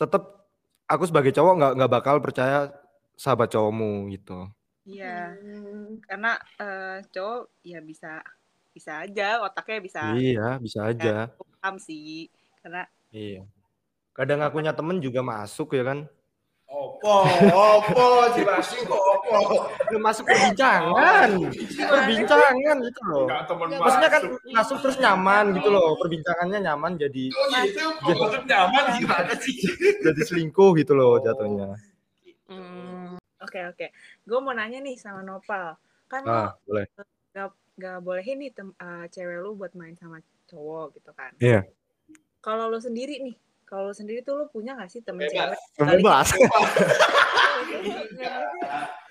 tetap 0.00 0.48
aku 0.88 1.04
sebagai 1.04 1.36
cowok 1.36 1.54
nggak 1.60 1.72
nggak 1.76 1.92
bakal 1.92 2.16
percaya 2.24 2.72
sahabat 3.20 3.52
cowokmu 3.52 4.08
gitu. 4.16 4.48
iya 4.88 5.36
Hmm, 5.36 6.00
karena 6.08 6.40
eh, 6.56 7.04
cowok 7.12 7.52
ya 7.60 7.84
bisa 7.84 8.24
bisa 8.72 9.04
aja 9.04 9.44
otaknya 9.44 9.78
bisa 9.84 10.00
Iya, 10.16 10.48
bisa 10.56 10.80
aja. 10.88 11.28
paham 11.60 11.76
sih 11.76 12.32
karena 12.64 12.88
Iya. 13.12 13.44
Kadang 14.16 14.40
akunya 14.40 14.72
temen 14.72 15.02
juga 15.04 15.20
masuk 15.20 15.76
ya 15.76 15.84
kan. 15.84 15.98
Opo, 16.70 17.26
opo, 17.50 18.04
si 18.30 18.46
kok 18.86 18.94
opo. 18.94 19.38
Lu 19.90 19.98
masuk 19.98 20.22
perbincangan. 20.22 21.28
Perbincangan 21.66 22.76
gitu 22.86 23.00
loh. 23.10 23.26
Maksudnya 23.82 24.10
kan 24.10 24.22
masuk. 24.54 24.76
terus 24.78 24.96
nyaman 25.02 25.50
gitu 25.58 25.66
loh. 25.66 25.98
Perbincangannya 25.98 26.62
nyaman 26.62 26.94
jadi 26.94 27.24
Oh 27.34 27.46
gitu, 27.66 27.82
maksud 28.22 28.42
nyaman 28.46 28.84
gimana 29.02 29.32
sih? 29.42 29.58
jadi 30.06 30.20
selingkuh 30.22 30.78
gitu 30.78 30.94
loh 30.94 31.18
jatuhnya. 31.18 31.74
Hmm, 33.40 33.46
oke 33.48 33.60
oke 33.72 33.86
gue 34.28 34.38
mau 34.44 34.52
nanya 34.52 34.78
nih 34.84 35.00
sama 35.00 35.24
Nopal 35.24 35.80
kan 36.04 36.20
lo 36.28 36.30
Ah, 36.30 36.50
boleh. 36.68 36.84
nggak 37.32 37.48
nggak 37.80 37.96
bolehin 38.04 38.36
nih 38.44 38.50
tem, 38.52 38.68
eh, 38.76 39.04
cewek 39.08 39.40
lu 39.40 39.56
buat 39.56 39.72
main 39.72 39.96
sama 39.96 40.20
cowok 40.50 41.00
gitu 41.00 41.10
kan. 41.16 41.32
Iya. 41.40 41.64
Kalau 42.44 42.68
lu 42.68 42.76
sendiri 42.76 43.22
nih, 43.22 43.38
kalau 43.64 43.88
lu 43.88 43.94
sendiri 43.96 44.20
tuh 44.20 44.36
lu 44.36 44.44
punya 44.50 44.74
gak 44.76 44.90
sih 44.90 45.00
temen 45.00 45.24
Bebas. 45.24 45.56
cewek? 45.78 45.96
Bebas. 45.96 46.28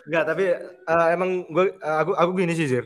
Enggak, 0.05 0.24
tapi 0.27 0.43
eh, 0.59 1.07
emang 1.15 1.48
gue 1.50 1.65
aku 1.81 2.12
aku 2.13 2.31
gini 2.38 2.53
sih 2.53 2.67
Zir. 2.69 2.86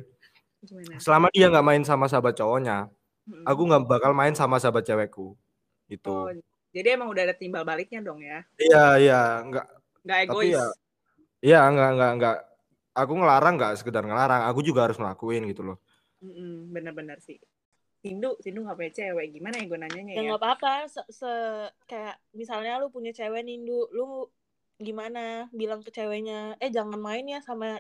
Gimana? 0.64 1.02
Selama 1.02 1.28
dia 1.34 1.52
nggak 1.52 1.66
main 1.66 1.84
sama 1.84 2.06
sahabat 2.08 2.38
cowoknya, 2.40 2.88
Mm-mm. 3.28 3.44
aku 3.44 3.62
nggak 3.68 3.84
bakal 3.90 4.12
main 4.16 4.32
sama 4.38 4.62
sahabat 4.62 4.86
cewekku. 4.88 5.36
Gitu. 5.92 6.08
Oh, 6.08 6.32
jadi 6.72 6.96
emang 6.96 7.12
udah 7.12 7.28
ada 7.28 7.36
timbal 7.36 7.68
baliknya 7.68 8.00
dong 8.00 8.24
ya? 8.24 8.46
Iya, 8.56 8.86
iya, 9.02 9.22
nggak 9.44 9.66
Nggak 10.04 10.18
Tapi 10.28 10.48
egois. 10.48 10.56
ya- 10.56 10.76
Iya, 11.44 11.60
nggak 11.68 11.90
nggak 12.00 12.12
nggak. 12.24 12.38
Aku 12.94 13.14
ngelarang 13.20 13.60
nggak 13.60 13.74
sekedar 13.76 14.08
ngelarang, 14.08 14.48
aku 14.48 14.64
juga 14.64 14.88
harus 14.88 14.96
ngelakuin 14.96 15.44
gitu 15.52 15.68
loh. 15.68 15.78
Bener-bener 16.72 17.20
sih. 17.20 17.36
Sindu, 18.04 18.36
Sindu 18.44 18.68
gak 18.68 18.76
punya 18.76 18.92
cewek. 18.92 19.32
Gimana 19.32 19.56
ya 19.60 19.66
gue 19.68 19.80
nanyanya 19.80 20.12
ya 20.12 20.20
ya? 20.20 20.24
nggak 20.28 20.40
apa-apa 20.44 20.92
se, 20.92 21.02
se- 21.08 21.72
kayak 21.88 22.20
misalnya 22.36 22.76
lu 22.76 22.92
punya 22.92 23.16
cewek 23.16 23.48
nindu 23.48 23.88
lu 23.96 24.28
gimana 24.76 25.48
bilang 25.56 25.80
ke 25.80 25.88
ceweknya 25.88 26.60
eh 26.60 26.68
jangan 26.68 27.00
main 27.00 27.24
ya 27.24 27.40
sama 27.40 27.80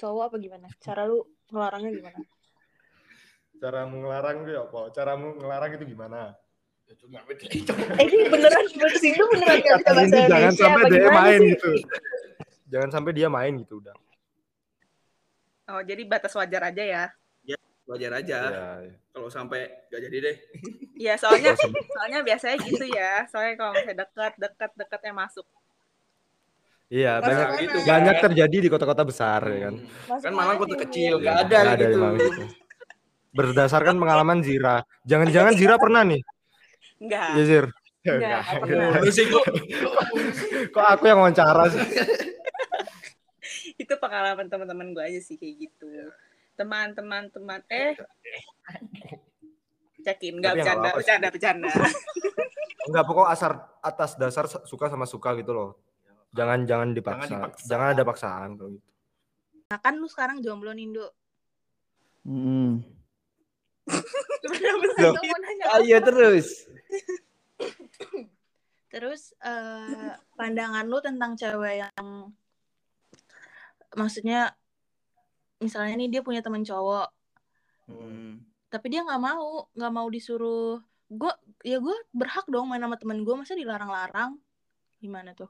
cowok 0.00 0.32
apa 0.32 0.36
gimana 0.40 0.66
cara 0.80 1.04
lu 1.04 1.20
ngelarangnya 1.52 1.92
gimana 2.00 2.18
Cara 3.58 3.80
ngelarang 3.90 4.46
tuh 4.46 4.52
ya 4.54 4.62
apa? 4.64 4.80
Cara 4.94 5.12
ngelarang 5.18 5.70
itu 5.74 5.84
gimana? 5.90 6.30
Ya, 6.86 6.94
itu. 6.94 7.04
eh 8.00 8.06
ini 8.06 8.24
beneran 8.30 8.64
sih 8.96 9.12
lu 9.18 9.24
beneran 9.34 9.58
gak 9.60 9.76
bisa 9.76 9.82
Kata 9.82 9.90
bahasa 9.98 10.08
Cindy, 10.08 10.30
jangan 10.30 10.52
Indonesia 10.54 10.62
sampai 10.62 10.78
apa 10.78 10.86
dia 10.88 10.98
gimana 11.02 11.18
main 11.18 11.40
sih? 11.42 11.50
gitu. 11.52 11.70
Jangan 12.68 12.90
sampai 12.92 13.12
dia 13.16 13.28
main 13.32 13.56
gitu 13.56 13.80
udah. 13.80 13.96
Oh, 15.68 15.80
jadi 15.84 16.00
batas 16.04 16.32
wajar 16.36 16.72
aja 16.72 16.84
ya? 16.84 17.04
Wajar 17.88 18.20
aja. 18.20 18.38
Iya, 18.52 18.68
iya. 18.84 18.94
Kalau 19.16 19.28
sampai 19.32 19.88
gak 19.88 20.00
jadi 20.04 20.16
deh. 20.20 20.36
Iya, 20.98 21.14
soalnya 21.14 21.54
soalnya 21.94 22.26
biasanya 22.26 22.58
gitu 22.58 22.82
ya. 22.90 23.22
Soalnya 23.30 23.54
kalau 23.54 23.70
misalnya 23.70 24.02
dekat, 24.02 24.34
dekat, 24.34 24.70
dekatnya 24.74 25.14
masuk. 25.14 25.46
Iya, 26.90 27.22
banyak 27.22 27.48
gitu, 27.62 27.78
banyak 27.86 28.14
kan? 28.18 28.24
terjadi 28.26 28.56
di 28.66 28.68
kota-kota 28.68 29.06
besar 29.06 29.46
ya 29.46 29.70
kan. 29.70 29.74
Masuk 30.10 30.26
Kan 30.26 30.32
malah 30.34 30.58
kota 30.58 30.74
kecil, 30.74 31.22
Mir? 31.22 31.30
gak 31.30 31.34
Iya, 31.38 31.44
ada 31.46 31.58
nggak 31.62 31.78
gitu. 31.78 31.94
memang 31.94 32.14
gitu. 32.18 32.44
Berdasarkan 33.30 33.94
pengalaman 33.94 34.42
Zira. 34.42 34.82
Jangan-jangan 35.06 35.52
Zira 35.54 35.78
pernah 35.78 36.02
nih, 36.02 36.20
Enggak. 36.98 37.28
ya 37.38 37.42
Zir? 37.46 37.64
Enggak, 38.02 38.18
enggak 38.18 38.42
pernah. 38.58 38.90
Kok 40.74 40.86
aku 40.98 41.04
yang 41.06 41.18
wawancara 41.22 41.64
sih? 41.70 41.78
Itu 43.88 43.96
pengalaman 43.96 44.52
teman-teman 44.52 44.92
gue 44.92 45.00
aja 45.00 45.16
sih 45.18 45.40
kayak 45.40 45.54
gitu. 45.64 45.88
Teman-teman 46.54 47.32
teman 47.32 47.64
eh 47.72 47.96
cekin 49.98 50.38
nggak 50.38 50.60
bercanda, 50.60 50.88
bercanda, 50.92 51.28
bercanda. 51.34 51.72
Enggak, 52.84 53.04
pokok 53.04 53.28
asar 53.28 53.52
atas 53.80 54.12
dasar 54.14 54.44
suka 54.44 54.92
sama 54.92 55.08
suka 55.08 55.32
gitu 55.40 55.56
loh. 55.56 55.70
Jangan 56.36 56.68
jangan 56.68 56.92
dipaksa. 56.92 57.48
Jangan 57.64 57.64
Jangan, 57.64 57.88
dipaksa. 57.96 57.96
ada 57.96 58.02
paksaan 58.04 58.48
kalau 58.56 58.70
gitu. 58.76 58.84
nah 59.68 59.76
kan 59.76 59.96
lu 59.96 60.08
sekarang 60.08 60.40
jomblo 60.40 60.72
nindo 60.72 61.08
Hmm. 62.28 62.84
Loh. 65.00 65.12
lu 65.16 65.22
mau 65.24 65.38
nanya 65.40 65.64
Ayo 65.80 65.96
terus. 66.04 66.68
Terus 68.88 69.32
eh, 69.40 70.12
pandangan 70.34 70.84
lu 70.84 71.00
tentang 71.00 71.32
cewek 71.36 71.80
yang 71.80 72.28
maksudnya 73.96 74.52
misalnya 75.58 75.94
nih 75.98 76.08
dia 76.18 76.20
punya 76.22 76.44
temen 76.44 76.62
cowok, 76.62 77.08
Hmm. 77.88 78.44
tapi 78.68 78.92
dia 78.92 79.00
nggak 79.00 79.22
mau, 79.22 79.64
nggak 79.72 79.92
mau 79.96 80.06
disuruh. 80.12 80.76
Gue 81.08 81.32
ya 81.64 81.80
gue 81.80 81.96
berhak 82.12 82.44
dong 82.52 82.68
main 82.68 82.84
sama 82.84 83.00
temen 83.00 83.24
gue, 83.24 83.32
masa 83.32 83.56
dilarang-larang? 83.56 84.36
Gimana 85.00 85.32
tuh? 85.32 85.48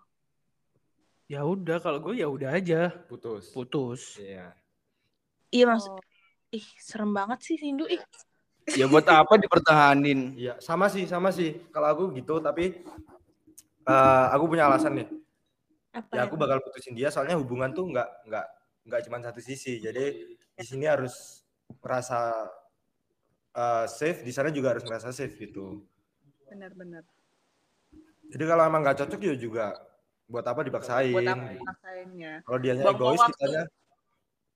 Ya 1.27 1.43
udah 1.43 1.83
kalau 1.83 1.99
gue 1.99 2.23
ya 2.23 2.31
udah 2.31 2.55
aja 2.55 2.95
Putus. 3.11 3.51
putus. 3.51 4.17
Iya. 4.23 4.55
Iya 5.51 5.65
maksud, 5.67 5.99
ih 6.55 6.67
serem 6.79 7.11
banget 7.11 7.43
sih 7.43 7.59
Sindu 7.59 7.85
ih. 7.91 8.01
Ya 8.77 8.87
buat 8.87 9.05
apa 9.09 9.35
dipertahanin? 9.41 10.37
Iya, 10.39 10.61
sama 10.63 10.87
sih, 10.93 11.09
sama 11.09 11.33
sih. 11.33 11.57
Kalau 11.75 11.89
aku 11.91 12.05
gitu, 12.15 12.39
tapi 12.39 12.85
eh, 13.89 14.27
aku 14.31 14.45
punya 14.47 14.69
alasan 14.71 14.95
nih. 15.05 15.09
Apa 15.99 16.15
Ya 16.15 16.23
aku 16.31 16.39
bakal 16.39 16.63
putusin 16.63 16.95
dia 16.95 17.11
soalnya 17.11 17.35
hubungan 17.35 17.75
tuh 17.75 17.91
nggak 17.91 18.09
nggak 18.31 18.47
nggak 18.87 19.01
cuma 19.11 19.19
satu 19.19 19.43
sisi. 19.43 19.83
Jadi 19.83 20.05
di 20.55 20.65
sini 20.65 20.87
harus 20.87 21.43
merasa 21.83 22.47
eh, 23.53 23.87
safe, 23.91 24.23
di 24.23 24.31
sana 24.31 24.55
juga 24.55 24.79
harus 24.79 24.87
merasa 24.87 25.11
safe 25.11 25.35
gitu. 25.35 25.83
Benar-benar. 26.47 27.03
Jadi 28.29 28.45
kalau 28.47 28.63
emang 28.63 28.87
nggak 28.87 28.99
cocok 29.05 29.21
ya 29.25 29.35
juga 29.35 29.67
buat 30.29 30.45
apa 30.47 30.61
dipaksain? 30.63 31.13
Buat 31.13 31.33
apa 31.35 31.49
maksainnya? 31.67 32.33
Kalau 32.47 32.59
dianya 32.61 32.85
Buang-buang 32.87 33.17
egois 33.17 33.23
waktu. 33.27 33.35
kitanya. 33.35 33.63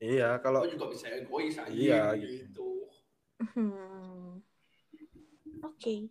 Iya, 0.02 0.30
kalau 0.42 0.60
juga 0.66 0.86
bisa 0.90 1.06
egois 1.10 1.54
aja. 1.58 1.70
Iya, 1.70 2.02
gitu. 2.20 2.66
Hmm. 3.42 4.38
Oke. 5.62 6.06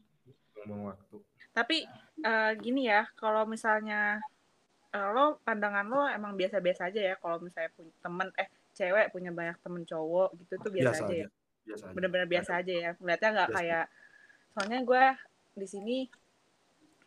ngomong 0.61 0.93
waktu. 0.93 1.15
Tapi 1.51 1.77
eh, 2.21 2.51
gini 2.61 2.87
ya, 2.87 3.03
kalau 3.17 3.43
misalnya 3.49 4.21
lo 4.91 5.39
pandangan 5.47 5.85
lo 5.87 6.03
emang 6.11 6.35
biasa-biasa 6.35 6.91
aja 6.91 7.01
ya 7.13 7.15
kalau 7.15 7.39
misalnya 7.39 7.71
punya 7.75 7.93
temen 8.03 8.27
eh 8.35 8.47
cewek 8.75 9.07
punya 9.15 9.31
banyak 9.31 9.57
temen 9.63 9.83
cowok 9.87 10.29
gitu 10.43 10.53
tuh 10.59 10.71
biasa, 10.71 11.07
aja 11.07 11.15
ya. 11.15 11.27
Biasa 11.63 11.83
aja. 11.87 11.93
Bener-bener 11.95 12.27
biasa 12.27 12.51
aja 12.59 12.73
ya. 12.73 12.91
Ngeliatnya 12.99 13.29
nggak 13.31 13.49
kayak 13.55 13.85
soalnya 14.51 14.79
gue 14.83 15.03
di 15.55 15.67
sini 15.67 15.97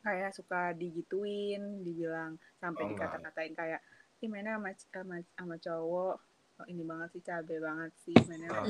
kayak 0.05 0.37
suka 0.37 0.76
digituin, 0.76 1.81
dibilang 1.81 2.37
sampai 2.61 2.85
Oh, 2.85 2.88
dikata-katain 2.93 3.53
kayak 3.57 3.81
ih 4.21 4.29
mainnya 4.29 4.57
sama, 4.57 4.71
sama, 4.93 5.17
sama 5.37 5.57
cowok 5.61 6.17
oh, 6.61 6.67
ini 6.71 6.83
banget 6.87 7.09
sih 7.19 7.23
cabe 7.25 7.57
banget 7.61 7.93
sih 8.05 8.17
mainnya 8.29 8.49
Ah. 8.53 8.64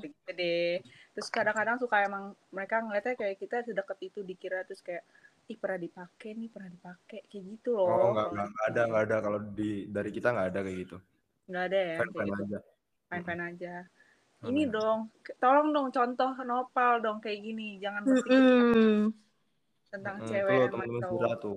Gitu 0.00 0.30
deh 0.36 0.80
terus 1.12 1.28
kadang-kadang 1.32 1.76
suka 1.80 2.04
emang 2.04 2.32
mereka 2.52 2.80
ngeliatnya 2.84 3.16
kayak 3.16 3.36
kita 3.40 3.64
sedekat 3.64 3.98
itu 4.04 4.20
dikira 4.24 4.64
terus 4.64 4.80
kayak 4.84 5.04
ih 5.46 5.58
pernah 5.62 5.78
dipakai 5.78 6.30
nih 6.34 6.48
pernah 6.50 6.70
dipakai 6.74 7.20
kayak 7.30 7.44
gitu 7.54 7.70
loh 7.78 7.86
Oh, 7.86 8.10
enggak, 8.10 8.26
kalau 8.26 8.30
enggak, 8.34 8.46
enggak 8.50 8.66
ada, 8.66 8.80
enggak 8.86 9.02
ada 9.06 9.16
kalau 9.22 9.38
di 9.54 9.70
dari 9.86 10.10
kita 10.10 10.28
enggak 10.34 10.48
ada 10.50 10.60
kayak 10.66 10.78
gitu. 10.82 10.96
nggak 11.46 11.64
ada 11.70 11.78
ya 11.78 11.96
kayak 12.02 12.10
gitu 12.10 12.18
aja. 12.34 12.58
aja 13.46 13.74
Aman 14.42 14.50
ini 14.50 14.62
aja. 14.66 14.74
dong 14.74 14.98
ke- 15.22 15.36
tolong 15.38 15.68
dong 15.70 15.88
contoh 15.94 16.30
nopal 16.42 16.98
dong 16.98 17.18
kayak 17.22 17.38
gini 17.46 17.78
jangan 17.78 18.02
berpikir 18.02 18.42
Hmm. 18.74 19.14
tentang 19.94 20.16
Mm-mm, 20.18 20.30
cewek 20.34 20.58
tuh 20.66 20.78
sama 20.82 20.98
cowok 21.06 21.32
tuh. 21.38 21.56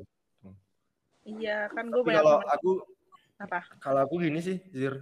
iya 1.25 1.67
kan 1.73 1.85
gue 1.89 2.01
banyak 2.05 2.21
kalau 2.21 2.37
aku 2.45 2.71
apa 3.41 3.59
kalau 3.81 3.99
aku 4.05 4.15
gini 4.21 4.39
sih, 4.43 4.57
Zir. 4.69 4.93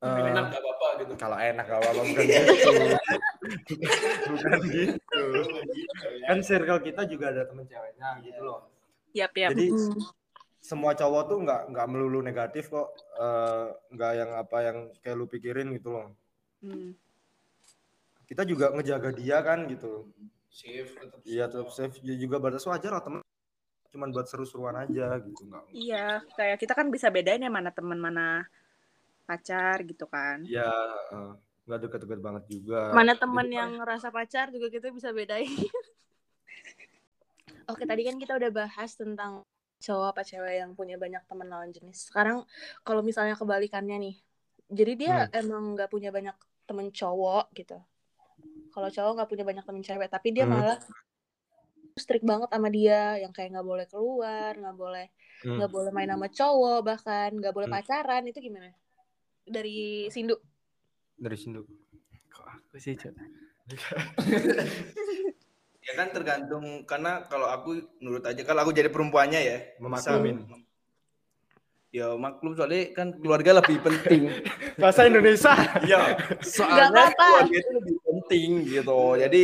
Eh, 0.00 0.32
Enak 0.32 0.48
gak 0.48 0.62
apa-apa 0.64 0.86
gitu. 1.04 1.12
kalau 1.20 1.36
enak 1.36 1.64
gak 1.68 1.76
apa-apa 1.76 2.02
bukan 2.08 2.24
gitu. 2.24 2.72
bukan 4.32 4.52
gitu. 4.72 5.09
Kan 6.26 6.38
circle 6.42 6.80
kita 6.82 7.02
juga 7.06 7.30
ada 7.32 7.42
temen 7.46 7.64
ceweknya 7.66 8.08
gitu 8.22 8.40
loh. 8.42 8.60
yap 9.10 9.32
yap 9.34 9.50
Jadi 9.52 9.66
Hmm. 9.70 9.98
semua 10.60 10.92
cowok 10.92 11.22
tuh 11.26 11.38
nggak 11.42 11.62
nggak 11.72 11.86
melulu 11.88 12.20
negatif 12.20 12.68
kok. 12.68 12.92
Eh, 13.16 13.66
nggak 13.96 14.12
yang 14.14 14.30
apa 14.36 14.56
yang 14.66 14.76
kayak 15.00 15.16
lu 15.18 15.26
pikirin 15.26 15.72
gitu 15.74 15.88
loh. 15.90 16.06
Hmm. 16.62 16.94
Kita 18.28 18.46
juga 18.46 18.70
ngejaga 18.70 19.10
dia 19.10 19.42
kan 19.42 19.66
gitu. 19.66 20.06
Safe 20.50 20.90
tetap. 20.94 21.18
Iya 21.26 21.44
tetap 21.50 21.70
safe 21.74 21.98
Ya 22.06 22.14
juga 22.14 22.38
batas 22.38 22.62
wajar 22.66 22.94
lah 22.94 23.02
temen. 23.02 23.22
Cuman 23.90 24.14
buat 24.14 24.30
seru-seruan 24.30 24.78
aja 24.78 25.18
gitu 25.18 25.50
nggak. 25.50 25.64
iya 25.74 26.22
kayak 26.38 26.62
kita 26.62 26.78
kan 26.78 26.86
bisa 26.94 27.10
bedain 27.10 27.42
ya 27.42 27.50
mana 27.50 27.74
teman 27.74 27.98
mana 27.98 28.46
pacar 29.26 29.82
gitu 29.82 30.06
kan 30.06 30.42
Ya 30.46 30.70
eh, 31.10 31.32
nggak 31.64 31.80
deket-deket 31.86 32.20
banget 32.20 32.44
juga. 32.48 32.90
Mana 32.92 33.12
temen 33.14 33.46
Jadi- 33.46 33.56
yang 33.58 33.70
ngerasa 33.78 34.08
pacar 34.08 34.48
juga 34.50 34.68
kita 34.68 34.88
bisa 34.90 35.10
bedain. 35.10 35.46
Oke, 37.70 37.86
tadi 37.86 38.02
kan 38.02 38.18
kita 38.18 38.34
udah 38.34 38.50
bahas 38.50 38.90
tentang 38.98 39.46
cowok 39.80 40.06
apa 40.12 40.22
cewek 40.26 40.60
yang 40.60 40.74
punya 40.74 40.98
banyak 40.98 41.22
teman 41.24 41.46
lawan 41.48 41.70
jenis. 41.70 42.10
Sekarang 42.10 42.42
kalau 42.82 43.00
misalnya 43.00 43.38
kebalikannya 43.38 43.96
nih. 43.96 44.16
Jadi 44.70 44.92
dia 44.96 45.26
emang 45.32 45.74
nggak 45.74 45.90
punya 45.90 46.10
banyak 46.10 46.34
temen 46.66 46.90
cowok 46.90 47.50
gitu. 47.54 47.78
Kalau 48.70 48.88
cowok 48.88 49.12
nggak 49.18 49.30
punya 49.30 49.44
banyak 49.46 49.64
temen 49.64 49.82
cewek, 49.82 50.08
tapi 50.10 50.30
dia 50.30 50.46
Hmm. 50.46 50.54
malah 50.54 50.78
strict 51.94 52.22
banget 52.22 52.48
sama 52.50 52.68
dia, 52.70 53.18
yang 53.18 53.30
kayak 53.30 53.50
nggak 53.54 53.66
boleh 53.66 53.86
keluar, 53.86 54.52
nggak 54.54 54.76
boleh 54.78 55.06
Hmm. 55.42 55.56
nggak 55.58 55.70
boleh 55.70 55.90
main 55.90 56.10
sama 56.10 56.28
cowok, 56.28 56.80
bahkan 56.84 57.30
nggak 57.34 57.54
boleh 57.54 57.68
Hmm. 57.70 57.76
pacaran. 57.78 58.22
Itu 58.26 58.38
gimana? 58.38 58.70
Dari 59.42 60.06
Sindu. 60.10 60.38
Dari 61.20 61.36
Sindu. 61.36 61.62
Kok 62.32 62.46
aku 62.48 62.74
sih, 62.80 62.96
Cok? 62.96 63.14
Ya 65.80 65.96
kan 65.96 66.12
tergantung 66.14 66.84
karena 66.86 67.26
kalau 67.26 67.50
aku 67.50 67.82
menurut 67.98 68.22
aja 68.22 68.38
kalau 68.46 68.62
aku 68.62 68.70
jadi 68.70 68.92
perempuannya 68.92 69.40
ya 69.42 69.58
bisa 69.74 70.12
Memaklumin. 70.14 70.36
Ya 71.90 72.14
maklum 72.14 72.54
soalnya 72.54 72.94
kan 72.94 73.18
keluarga 73.18 73.58
lebih 73.58 73.82
penting. 73.82 74.30
Bahasa 74.82 75.10
Indonesia. 75.10 75.50
Iya. 75.82 76.14
Soalnya 76.46 76.94
apa-apa. 76.94 77.10
keluarga 77.18 77.56
itu 77.58 77.70
lebih 77.82 77.96
penting 78.06 78.48
gitu. 78.70 79.00
Jadi 79.18 79.42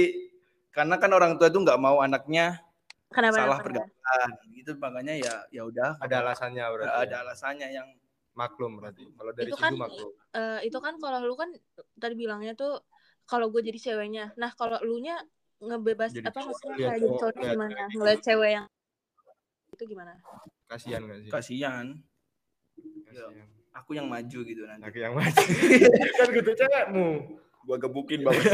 karena 0.71 0.95
kan 1.03 1.11
orang 1.11 1.35
tua 1.35 1.51
itu 1.51 1.59
nggak 1.59 1.81
mau 1.83 1.99
anaknya 1.99 2.63
Kenapa? 3.11 3.35
salah 3.43 3.59
pergaulan. 3.59 4.31
Gitu 4.55 4.71
makanya 4.79 5.15
ya 5.19 5.35
ya 5.51 5.63
udah 5.67 5.99
Ada 5.99 6.23
alasannya 6.23 6.63
berarti. 6.63 6.87
ada, 6.87 6.95
ya? 6.95 7.03
ada 7.03 7.17
alasannya 7.27 7.69
yang 7.75 7.89
maklum 8.37 8.79
berarti. 8.79 9.09
Kalau 9.17 9.33
dari 9.33 9.49
Itu 9.49 9.57
situ 9.57 9.65
kan 9.65 9.73
maklum. 9.75 10.11
eh, 10.37 10.61
itu 10.69 10.79
kan 10.79 10.95
kalau 11.01 11.19
lu 11.25 11.35
kan 11.35 11.51
tadi 11.97 12.15
bilangnya 12.15 12.53
tuh 12.53 12.85
kalau 13.27 13.51
gue 13.51 13.65
jadi 13.65 13.81
ceweknya. 13.81 14.37
Nah, 14.39 14.55
kalau 14.55 14.79
lu 14.85 15.03
nya 15.03 15.19
ngebebas 15.59 16.13
Jadi 16.13 16.29
apa 16.29 16.41
maksudnya 16.45 16.77
lihat 16.77 16.91
kayak 16.93 17.01
jadi 17.01 17.09
cowok, 17.09 17.21
cowoknya 17.21 17.41
lihat 17.41 17.55
gimana? 17.57 17.85
Ngeliat 17.97 18.21
cewek 18.21 18.51
yang 18.53 18.67
itu 19.73 19.85
gimana? 19.89 20.13
Kasihan 20.69 21.01
gak 21.09 21.19
sih? 21.25 21.31
kasihan. 21.33 21.87
Kasihan. 23.09 23.33
Aku 23.77 23.93
yang 23.93 24.09
maju 24.09 24.39
gitu 24.45 24.63
nanti. 24.69 24.85
Laki 24.85 25.01
yang 25.01 25.15
mati. 25.17 25.45
kan 26.21 26.29
gitu 26.33 26.51
cewekmu. 26.53 27.09
Gua 27.67 27.77
gebukin 27.81 28.21
bapak. 28.23 28.45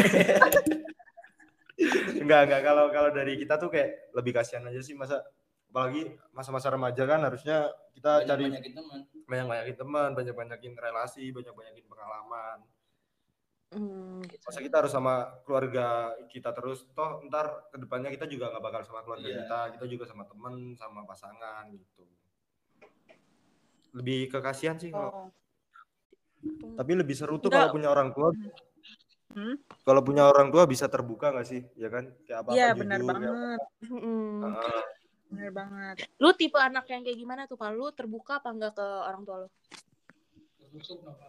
Enggak, 2.23 2.47
enggak. 2.47 2.63
Kalau 2.63 2.95
kalau 2.95 3.11
dari 3.11 3.35
kita 3.35 3.59
tuh 3.59 3.67
kayak 3.67 4.15
lebih 4.15 4.39
kasihan 4.39 4.63
aja 4.71 4.79
sih 4.79 4.95
masa 4.95 5.19
apalagi 5.73 6.05
masa-masa 6.37 6.69
remaja 6.69 7.01
kan 7.09 7.25
harusnya 7.25 7.73
kita 7.97 8.29
cari 8.29 8.45
banyakin 8.53 8.77
teman. 8.77 8.99
banyak-banyakin 9.25 9.77
teman, 9.81 10.09
banyak-banyakin 10.13 10.73
relasi, 10.77 11.33
banyak-banyakin 11.33 11.85
pengalaman. 11.89 12.59
Hmm, 13.73 14.21
gitu. 14.29 14.45
Masa 14.45 14.61
kita 14.61 14.85
harus 14.85 14.93
sama 14.93 15.33
keluarga 15.49 16.13
kita 16.29 16.53
terus, 16.53 16.85
toh 16.93 17.25
ntar 17.33 17.73
ke 17.73 17.81
depannya 17.81 18.13
kita 18.13 18.29
juga 18.29 18.53
nggak 18.53 18.61
bakal 18.61 18.85
sama 18.85 19.01
keluarga 19.01 19.25
Iya. 19.25 19.39
kita, 19.49 19.59
kita 19.81 19.85
juga 19.89 20.05
sama 20.05 20.29
temen, 20.29 20.77
sama 20.77 21.09
pasangan 21.09 21.73
gitu. 21.73 22.05
Lebih 23.97 24.29
ke 24.29 24.39
kasihan 24.45 24.77
sih 24.77 24.93
kalau, 24.93 25.09
Oh. 25.09 25.29
tapi 26.77 27.01
lebih 27.01 27.17
seru 27.17 27.41
tuh 27.41 27.49
kalau 27.49 27.73
punya 27.73 27.89
orang 27.89 28.13
tua. 28.13 28.29
Hmm? 29.33 29.57
Kalau 29.89 30.05
punya 30.05 30.29
orang 30.29 30.53
tua 30.53 30.69
bisa 30.69 30.85
terbuka 30.93 31.33
nggak 31.33 31.49
sih, 31.49 31.65
ya 31.81 31.89
kan? 31.89 32.13
Kayak 32.29 32.45
apa-apa 32.45 32.57
Iya 32.61 32.67
jujur. 32.69 32.81
benar 32.85 33.01
ya. 33.01 33.07
banget, 33.09 33.61
Mm-mm. 33.89 34.41
Heeh. 34.53 34.83
Benar 35.33 35.51
banget. 35.51 35.97
Lu 36.21 36.31
tipe 36.37 36.61
anak 36.61 36.85
yang 36.87 37.01
kayak 37.01 37.17
gimana 37.17 37.43
tuh, 37.49 37.57
Pak? 37.57 37.73
Lu 37.73 37.89
terbuka 37.91 38.39
apa 38.39 38.53
enggak 38.53 38.77
ke 38.77 38.85
orang 38.85 39.23
tua 39.25 39.37
lu? 39.43 39.49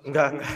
Enggak, 0.03 0.27
enggak. 0.35 0.51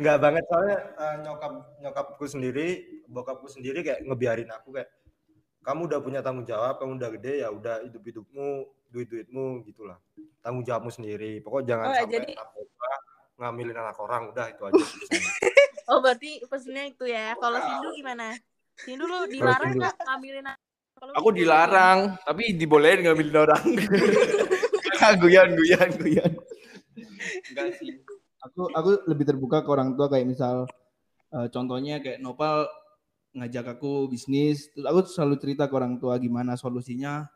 Enggak 0.00 0.16
banget 0.20 0.44
soalnya 0.48 0.78
eh, 0.96 1.14
nyokap 1.20 1.52
nyokapku 1.80 2.24
sendiri, 2.24 2.68
bokapku 3.08 3.48
sendiri 3.48 3.80
kayak 3.80 4.04
ngebiarin 4.04 4.48
aku 4.48 4.76
kayak 4.76 4.88
kamu 5.60 5.80
udah 5.88 6.00
punya 6.00 6.20
tanggung 6.24 6.48
jawab, 6.48 6.80
kamu 6.80 6.96
udah 6.96 7.10
gede 7.20 7.44
ya 7.44 7.48
udah 7.52 7.84
hidup-hidupmu, 7.84 8.48
duit-duitmu 8.88 9.64
gitulah. 9.68 10.00
Tanggung 10.40 10.64
jawabmu 10.64 10.88
sendiri. 10.88 11.44
Pokok 11.44 11.64
jangan 11.68 11.92
Oh, 11.92 11.96
sampai 11.96 12.12
jadi- 12.12 12.36
ngambilin 13.40 13.72
anak 13.76 13.96
orang, 13.96 14.32
udah 14.32 14.46
itu 14.52 14.62
aja. 14.68 14.76
Oh, 15.90 15.98
berarti 15.98 16.38
pesennya 16.46 16.86
itu 16.86 17.02
ya. 17.02 17.34
Kalau 17.34 17.58
Sindu 17.58 17.90
gimana? 17.98 18.30
Sindu 18.78 19.10
lu 19.10 19.26
dilarang 19.26 19.74
nggak 19.74 19.98
ngambilin 20.06 20.46
anak? 20.46 20.69
Kalau 21.00 21.12
Aku 21.16 21.28
dilarang, 21.32 22.20
tapi 22.28 22.52
dibolehin 22.52 23.08
ngambilin 23.08 23.40
orang. 23.40 23.64
guyan, 25.24 25.56
guyan, 25.56 25.88
guyan. 25.96 26.32
Enggak 27.48 27.80
sih. 27.80 28.04
aku 28.40 28.68
aku 28.72 28.90
lebih 29.08 29.24
terbuka 29.28 29.64
ke 29.64 29.68
orang 29.68 29.96
tua 29.96 30.08
kayak 30.08 30.28
misal 30.28 30.64
eh, 31.32 31.48
contohnya 31.52 32.00
kayak 32.00 32.24
Nopal 32.24 32.68
ngajak 33.36 33.76
aku 33.76 34.08
bisnis 34.08 34.72
terus 34.72 34.88
aku 34.88 35.04
selalu 35.06 35.36
cerita 35.36 35.68
ke 35.68 35.74
orang 35.76 36.00
tua 36.00 36.16
gimana 36.16 36.56
solusinya 36.56 37.28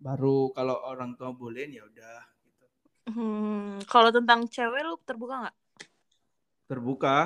baru 0.00 0.48
kalau 0.56 0.80
orang 0.88 1.12
tua 1.14 1.36
bolehin 1.36 1.76
ya 1.76 1.84
udah 1.84 2.18
gitu. 2.40 2.64
Hmm, 3.12 3.84
kalau 3.84 4.08
tentang 4.08 4.48
cewek 4.48 4.80
lu 4.80 4.96
terbuka 5.04 5.48
nggak? 5.48 5.56
terbuka 6.66 7.16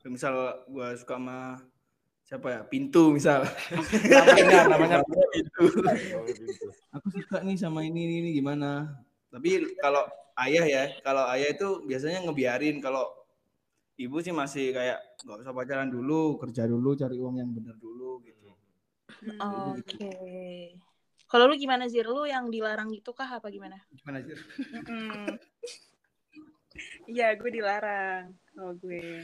Kayak 0.00 0.12
Misal 0.16 0.32
gua 0.70 0.96
suka 0.96 1.20
sama 1.20 1.60
siapa 2.30 2.46
ya? 2.46 2.60
Pintu 2.62 3.10
misal. 3.10 3.42
namanya 4.70 4.70
namanya 4.70 4.98
Pintu. 5.34 5.66
Gitu. 6.30 6.70
aku 6.94 7.06
suka 7.10 7.42
nih 7.42 7.58
sama 7.58 7.82
ini 7.82 8.06
ini, 8.06 8.14
ini 8.22 8.30
gimana 8.38 8.86
Tapi 9.34 9.74
kalau 9.82 10.06
ayah 10.46 10.64
ya, 10.66 10.84
kalau 11.02 11.26
ayah 11.34 11.50
itu 11.50 11.82
biasanya 11.90 12.22
ngebiarin. 12.22 12.78
Kalau 12.78 13.10
ibu 13.98 14.22
sih 14.22 14.30
masih 14.30 14.70
kayak 14.70 14.98
nggak 15.26 15.42
usah 15.42 15.54
pacaran 15.54 15.90
dulu. 15.90 16.38
kerja 16.38 16.70
dulu 16.70 16.94
cari 16.94 17.18
uang 17.18 17.42
yang 17.42 17.50
benar 17.50 17.74
dulu 17.74 18.22
gitu 18.22 18.46
Oke. 19.74 20.14
Kalau 21.26 21.50
lu 21.50 21.54
gimana 21.58 21.90
Zir? 21.90 22.06
Lu 22.06 22.26
yang 22.26 22.46
dilarang 22.46 22.94
gitu 22.94 23.10
kah 23.10 23.26
apa 23.26 23.50
gimana? 23.50 23.82
Gimana 23.90 24.22
sih? 24.22 24.38
Iya, 27.10 27.34
gue 27.36 27.50
dilarang 27.50 28.32
kalau 28.54 28.72
gue. 28.78 29.20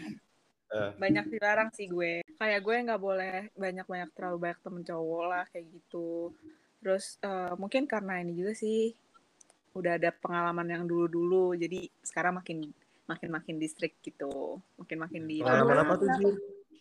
Eh. 0.74 0.90
Banyak 0.98 1.30
dilarang 1.30 1.70
sih 1.72 1.86
gue. 1.88 2.25
Kayak 2.36 2.60
gue 2.64 2.76
nggak 2.84 3.02
boleh 3.02 3.36
banyak-banyak 3.56 4.10
terlalu 4.12 4.36
banyak 4.44 4.60
temen 4.60 4.82
cowok 4.84 5.22
lah 5.24 5.44
kayak 5.50 5.66
gitu. 5.72 6.36
Terus 6.84 7.16
eh, 7.24 7.52
mungkin 7.56 7.88
karena 7.88 8.20
ini 8.20 8.36
juga 8.36 8.52
sih 8.52 8.92
udah 9.76 10.00
ada 10.00 10.08
pengalaman 10.08 10.72
yang 10.72 10.84
dulu-dulu, 10.88 11.52
jadi 11.52 11.84
sekarang 12.00 12.40
makin 12.40 12.72
makin 13.04 13.28
makin 13.28 13.60
distrik 13.60 13.92
gitu, 14.00 14.56
makin 14.80 15.04
makin 15.04 15.28
di 15.28 15.44
Pengalaman 15.44 15.84
apa 15.84 15.94
tuh 16.00 16.08
sih? 16.16 16.32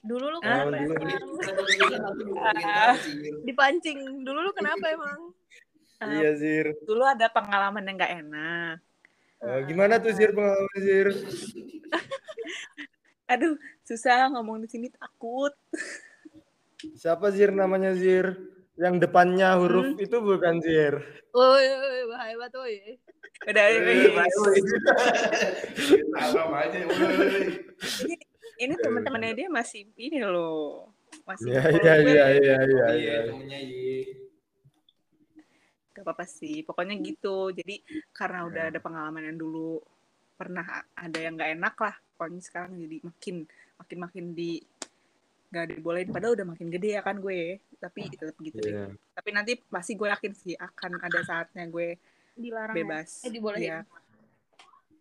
Dulu 0.06 0.26
lu 0.32 0.38
kenapa 0.40 0.70
Dulu. 0.70 0.96
emang? 0.96 1.04
Dipancing. 3.44 4.00
Dulu 4.24 4.40
lu 4.48 4.52
kenapa 4.56 4.86
emang? 4.94 5.20
Eh, 5.96 6.12
Iya 6.22 6.32
Zir. 6.36 6.68
dulu 6.84 7.08
ada 7.08 7.28
pengalaman 7.32 7.84
yang 7.84 7.96
nggak 7.98 8.14
enak. 8.22 8.78
Eh, 9.44 9.60
gimana 9.68 10.00
tuh 10.00 10.12
Zir 10.16 10.32
pengalaman 10.32 10.78
Zir? 10.80 11.08
Aduh, 13.34 13.58
susah 13.86 14.34
ngomong 14.34 14.66
di 14.66 14.68
sini 14.68 14.90
takut. 14.90 15.54
Siapa 16.98 17.30
Zir 17.30 17.54
namanya 17.54 17.94
Zir? 17.94 18.34
Yang 18.76 19.08
depannya 19.08 19.56
huruf 19.56 19.96
itu 19.96 20.20
bukan 20.20 20.60
Zir. 20.60 21.00
Woi, 21.32 21.64
bahaya 22.12 22.36
banget 22.36 22.54
woi. 22.60 23.00
Udah, 23.46 23.64
aja. 23.68 23.78
ini 28.56 28.74
teman-temannya 28.80 29.36
dia 29.36 29.48
masih 29.52 29.92
ini 30.00 30.24
loh 30.24 30.88
masih 31.28 31.52
Iya 31.52 31.64
iya 31.72 31.94
iya 32.00 32.04
iya 32.04 32.26
iya. 32.36 32.58
Iya, 32.64 32.88
iya. 32.96 33.16
temennya 33.28 33.60
iya. 33.60 34.04
gak 35.96 36.04
apa-apa 36.04 36.26
sih 36.28 36.64
pokoknya 36.68 37.00
gitu 37.00 37.56
jadi 37.56 37.80
karena 38.12 38.48
udah 38.48 38.64
ada 38.72 38.80
pengalaman 38.84 39.32
yang 39.32 39.40
dulu 39.40 39.80
pernah 40.36 40.84
ada 40.92 41.20
yang 41.20 41.40
nggak 41.40 41.52
enak 41.56 41.76
lah 41.80 41.96
pokoknya 42.16 42.42
sekarang 42.44 42.76
jadi 42.76 43.00
makin 43.00 43.48
makin 43.78 43.98
makin 44.00 44.26
di 44.32 44.60
nggak 45.46 45.66
dibolehin 45.74 46.10
padahal 46.10 46.34
udah 46.34 46.48
makin 46.48 46.68
gede 46.68 46.90
ya 46.92 47.02
kan 47.02 47.16
gue 47.18 47.60
tapi 47.78 48.10
tetap 48.10 48.36
gitu 48.38 48.58
deh 48.58 48.74
Iya. 48.74 48.86
tapi 49.14 49.30
nanti 49.32 49.52
pasti 49.62 49.94
gue 49.94 50.10
yakin 50.10 50.34
sih 50.34 50.54
akan 50.54 51.00
ada 51.00 51.20
saatnya 51.22 51.64
gue 51.66 51.96
Dilarang. 52.36 52.72
ya? 52.72 52.78
bebas 52.78 53.10
Eh, 53.22 53.32
dibolehin. 53.32 53.64
Iya. 53.66 53.80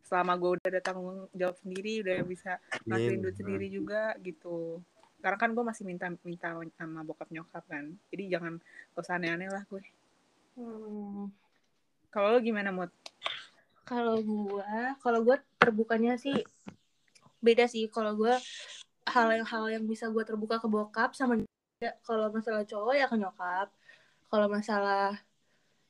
selama 0.05 0.37
gue 0.37 0.51
udah 0.53 0.69
ada 0.69 0.81
tanggung 0.81 1.27
jawab 1.33 1.57
sendiri 1.57 2.05
udah 2.05 2.17
bisa 2.23 2.53
ngasihin 2.85 3.19
duit 3.19 3.35
sendiri 3.35 3.67
juga 3.67 4.15
gitu 4.21 4.79
karena 5.19 5.39
kan 5.41 5.51
gue 5.51 5.65
masih 5.65 5.83
minta 5.83 6.07
minta 6.21 6.53
sama 6.77 7.01
bokap 7.01 7.27
nyokap 7.31 7.65
kan 7.65 7.89
jadi 8.13 8.37
jangan 8.37 8.61
gak 8.93 9.01
usah 9.01 9.17
aneh-aneh 9.17 9.49
lah 9.49 9.65
gue 9.65 9.83
Hmm. 10.55 11.35
kalau 12.09 12.31
lo 12.31 12.39
gimana 12.39 12.71
mood 12.71 12.87
Kalau 13.83 14.17
gua, 14.19 14.95
kalau 14.97 15.21
gua 15.21 15.37
terbukanya 15.59 16.15
sih 16.15 16.47
beda 17.45 17.65
sih. 17.69 17.85
Kalau 17.93 18.17
gua 18.17 18.41
hal 19.05 19.29
yang 19.37 19.47
hal 19.47 19.65
yang 19.69 19.85
bisa 19.85 20.09
gua 20.09 20.25
terbuka 20.25 20.57
ke 20.59 20.69
bokap 20.69 21.13
sama 21.13 21.39
ya, 21.85 21.93
kalau 22.09 22.33
masalah 22.33 22.65
cowok 22.65 22.95
ya 22.97 23.07
ke 23.07 23.17
nyokap. 23.21 23.69
Kalau 24.33 24.47
masalah 24.49 25.21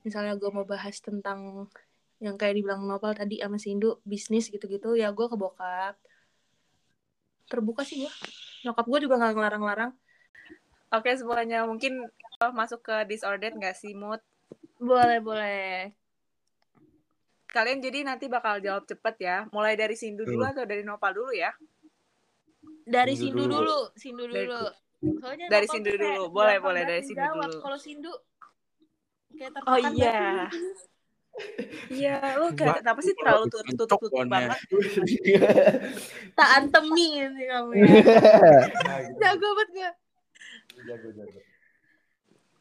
misalnya 0.02 0.34
gua 0.34 0.50
mau 0.50 0.66
bahas 0.66 0.98
tentang 0.98 1.70
yang 2.18 2.34
kayak 2.34 2.58
dibilang 2.58 2.82
Nopal 2.84 3.14
tadi 3.14 3.38
sama 3.38 3.58
Sindu 3.62 4.02
bisnis 4.02 4.50
gitu-gitu 4.50 4.98
ya 4.98 5.14
gua 5.14 5.30
ke 5.30 5.36
bokap. 5.38 5.94
Terbuka 7.46 7.86
sih 7.86 8.02
gua. 8.02 8.12
Nyokap 8.66 8.86
gua 8.90 8.98
juga 8.98 9.14
nggak 9.22 9.32
ngelarang-larang. 9.38 9.92
oke 10.94 11.10
semuanya 11.10 11.66
mungkin 11.66 12.06
masuk 12.54 12.86
ke 12.86 12.96
disordered 13.10 13.58
gak 13.58 13.74
sih 13.74 13.98
mood 13.98 14.22
Boleh 14.78 15.18
boleh. 15.22 15.94
Kalian 17.54 17.78
jadi 17.78 18.02
nanti 18.02 18.26
bakal 18.26 18.58
jawab 18.58 18.82
cepet 18.82 19.14
ya 19.20 19.36
mulai 19.48 19.74
dari 19.74 19.94
Sindu 19.94 20.26
dulu 20.26 20.42
atau 20.42 20.66
dari 20.66 20.82
Nopal 20.82 21.14
dulu 21.14 21.30
ya 21.30 21.54
Dari 22.84 23.14
Sindu 23.14 23.40
Sindu 23.40 23.54
dulu. 23.54 23.62
dulu, 23.62 23.80
Sindu 23.94 24.24
Dari- 24.26 24.44
dulu. 24.44 24.64
Soalnya 25.16 25.46
dari 25.48 25.66
Sindu 25.66 25.90
dulu. 25.94 26.22
Boleh, 26.28 26.58
boleh, 26.58 26.82
dari 26.82 27.00
Sindu 27.00 27.22
dulu. 27.22 27.56
Kalau 27.58 27.78
Sindu 27.78 28.12
kayak 29.30 29.50
oh 29.64 29.74
tertekan 29.74 29.92
iya 29.94 30.20
iya 31.90 32.38
lo 32.38 32.46
kayak 32.52 32.78
kenapa 32.80 33.00
sih 33.00 33.10
terlalu 33.12 33.44
tutup 33.48 33.66
tutup 33.74 33.98
tutup 33.98 34.00
Pokoknya. 34.06 34.30
banget 34.30 34.58
tak 36.38 36.48
antemin 36.54 37.26
sih 37.32 37.46
kamu 37.48 37.70
ya. 37.74 37.84
Jago 39.20 39.48
banget 39.52 39.68
gue. 39.72 39.90
Jago 40.84 41.08
jago. 41.10 41.38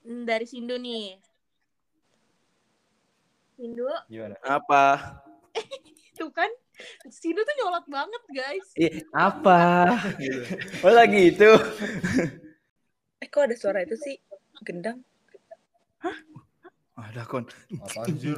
Hmm, 0.04 0.24
Dari 0.24 0.46
Sindu 0.46 0.76
nih. 0.76 1.20
Sindu, 3.54 3.86
Gimana? 4.10 4.36
Apa? 4.42 4.86
Tuh 6.18 6.30
kan, 6.30 6.50
Sindu 7.10 7.42
tuh 7.42 7.56
nyolot 7.58 7.86
banget 7.90 8.24
guys. 8.34 8.68
Ih, 8.78 9.02
apa? 9.14 9.94
Oh 10.86 10.94
lagi 10.94 11.34
itu. 11.34 11.50
Eh 13.18 13.28
kok 13.30 13.50
ada 13.50 13.56
suara 13.58 13.82
itu 13.82 13.98
sih? 13.98 14.18
Gendang. 14.62 15.02
Ada 16.94 17.26
kon. 17.26 17.50
Bangsat 17.74 18.14
lu, 18.22 18.38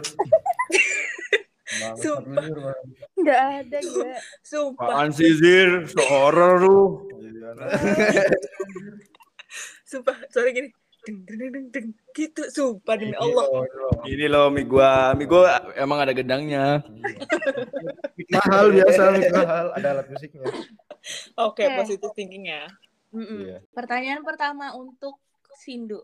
Sumpah. 2.00 2.44
Zir, 2.48 2.58
Bang. 2.64 2.84
Nggak 3.20 3.42
ada 3.60 3.80
ya. 3.84 4.18
Sumpah. 4.40 4.88
Apaan 4.88 5.10
sih 5.12 5.32
Zir? 5.36 5.84
Horor 6.08 6.56
lu. 6.64 6.80
Sumpah. 9.84 10.16
Suara 10.32 10.50
gini. 10.56 10.72
Deng, 11.06 11.22
deng, 11.30 11.38
deng, 11.54 11.66
deng. 11.70 11.88
Gitu. 12.18 12.42
Sumpah 12.50 12.98
demi 12.98 13.14
Allah. 13.14 13.46
ini 14.10 14.26
loh. 14.26 14.50
Mie 14.50 14.66
gua. 14.66 15.14
Mie 15.14 15.30
gua 15.30 15.62
emang 15.78 16.02
ada 16.02 16.14
gedangnya. 16.18 16.82
Mahal 18.34 18.74
biasa, 18.74 19.02
mahal. 19.38 19.68
Ada 19.78 19.88
alat 19.94 20.08
musiknya. 20.10 20.42
Oke, 21.38 21.62
Oke. 21.62 21.76
positive 21.78 22.14
thinking 22.18 22.50
ya. 22.50 22.66
Mm-mm. 23.14 23.40
Iya. 23.46 23.58
Pertanyaan 23.72 24.26
pertama 24.26 24.74
untuk 24.74 25.22
Sindu. 25.56 26.04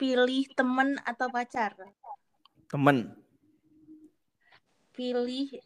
Pilih 0.00 0.50
temen 0.56 0.98
atau 1.04 1.30
pacar? 1.30 1.78
Temen. 2.66 3.12
Pilih 4.90 5.62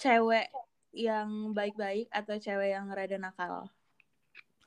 cewek 0.00 0.48
yang 0.96 1.52
baik-baik 1.52 2.08
atau 2.08 2.40
cewek 2.40 2.72
yang 2.72 2.88
rada 2.88 3.18
nakal? 3.20 3.68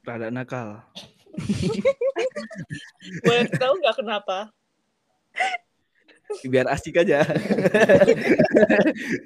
Rada 0.03 0.27
nakal. 0.27 0.83
Boleh 3.25 3.47
tahu 3.55 3.73
nggak 3.79 3.95
kenapa? 4.03 4.51
Biar 6.43 6.67
asik 6.71 6.99
aja. 6.99 7.23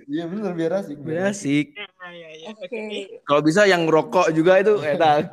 Iya 0.07 0.23
bener 0.29 0.53
biar 0.55 0.71
asik. 0.81 0.97
Biar 1.01 1.33
asik. 1.33 1.75
Nah, 1.75 2.11
ya, 2.13 2.29
ya. 2.31 2.47
Oke. 2.55 3.19
Kalau 3.27 3.41
bisa 3.43 3.67
yang 3.67 3.89
rokok 3.89 4.31
juga 4.31 4.61
itu 4.61 4.77
enak. 4.93 5.27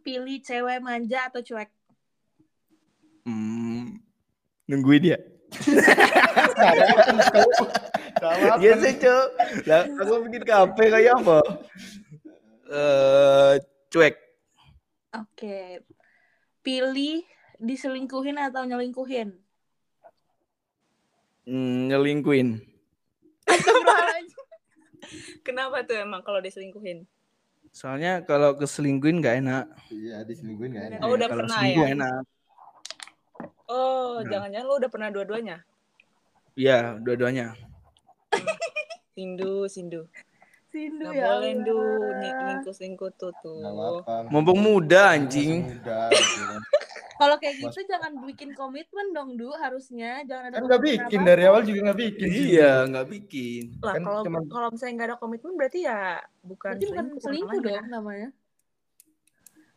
Pilih 0.00 0.38
cewek 0.42 0.78
manja 0.80 1.26
atau 1.28 1.42
cuek? 1.42 1.70
Hmm, 3.26 3.98
nungguin 4.70 5.02
dia. 5.02 5.18
Salah. 8.16 8.56
Iya 8.62 8.74
sih, 8.78 8.94
Cok. 9.02 9.26
Lah, 9.66 9.82
aku 9.98 10.12
bikin 10.30 10.42
kafe 10.46 10.84
kayak 10.94 11.12
apa? 11.20 11.38
Eh, 12.70 13.52
cuek. 13.90 14.14
Oke. 15.24 15.80
Pilih 16.60 17.22
diselingkuhin 17.56 18.36
atau 18.36 18.66
nyelingkuhin? 18.66 19.32
Nyelingkuin. 21.46 22.58
Astagfirullahaladzim. 23.46 24.44
Kenapa 25.46 25.86
tuh 25.86 25.96
emang 26.02 26.20
kalau 26.26 26.42
diselingkuhin? 26.42 27.06
Soalnya 27.70 28.24
kalau 28.26 28.56
keselingkuhin 28.58 29.22
nggak 29.22 29.44
enak. 29.44 29.64
Iya, 29.92 30.24
diselingkuhin 30.26 30.72
gak 30.74 30.86
enak. 30.90 30.98
Oh, 31.04 31.12
udah 31.12 31.28
kalau 31.28 31.44
pernah 31.44 31.60
ya? 31.68 31.86
enak. 31.92 32.22
Oh, 33.68 34.24
Nah. 34.24 34.30
jangan-jangan 34.32 34.66
lo 34.66 34.74
udah 34.80 34.90
pernah 34.90 35.08
dua-duanya? 35.12 35.56
Iya, 36.56 36.96
dua-duanya. 37.04 37.52
Sindu, 39.12 39.68
Sindu. 39.68 40.08
Sindu 40.66 41.08
ya 41.14 41.38
boleh. 41.38 41.54
Allah. 41.62 42.62
Selingkuh 42.66 43.10
tuh 43.14 43.32
tuh. 43.38 43.62
Mumpung 44.28 44.58
muda 44.58 45.14
anjing. 45.14 45.62
Muda, 45.62 46.10
gitu 46.10 46.42
kan. 46.42 46.60
Kalau 47.16 47.40
kayak 47.40 47.56
gitu 47.64 47.80
jangan 47.88 48.12
bikin 48.28 48.52
komitmen 48.52 49.16
dong, 49.16 49.40
Du, 49.40 49.48
harusnya. 49.56 50.20
Jangan 50.28 50.52
ada 50.52 50.56
Kan 50.60 50.68
gak 50.68 50.80
komitmen 50.84 51.00
bikin 51.08 51.20
dari 51.24 51.42
awal 51.48 51.62
juga 51.64 51.78
gak 51.88 52.00
bikin. 52.04 52.28
Iya, 52.28 52.72
nggak 52.92 53.06
bikin. 53.08 53.62
Lah, 53.80 53.94
Kan 53.96 54.02
kalau 54.04 54.22
cuman- 54.28 54.50
kalau 54.52 54.68
misalnya 54.68 54.92
nggak 55.00 55.08
ada 55.08 55.16
komitmen 55.16 55.52
berarti 55.56 55.78
ya 55.88 56.20
bukan 56.44 56.70
Berarti 56.76 56.86
bukan 56.92 57.06
selingkuh 57.16 57.60
dong 57.64 57.86
namanya. 57.88 58.28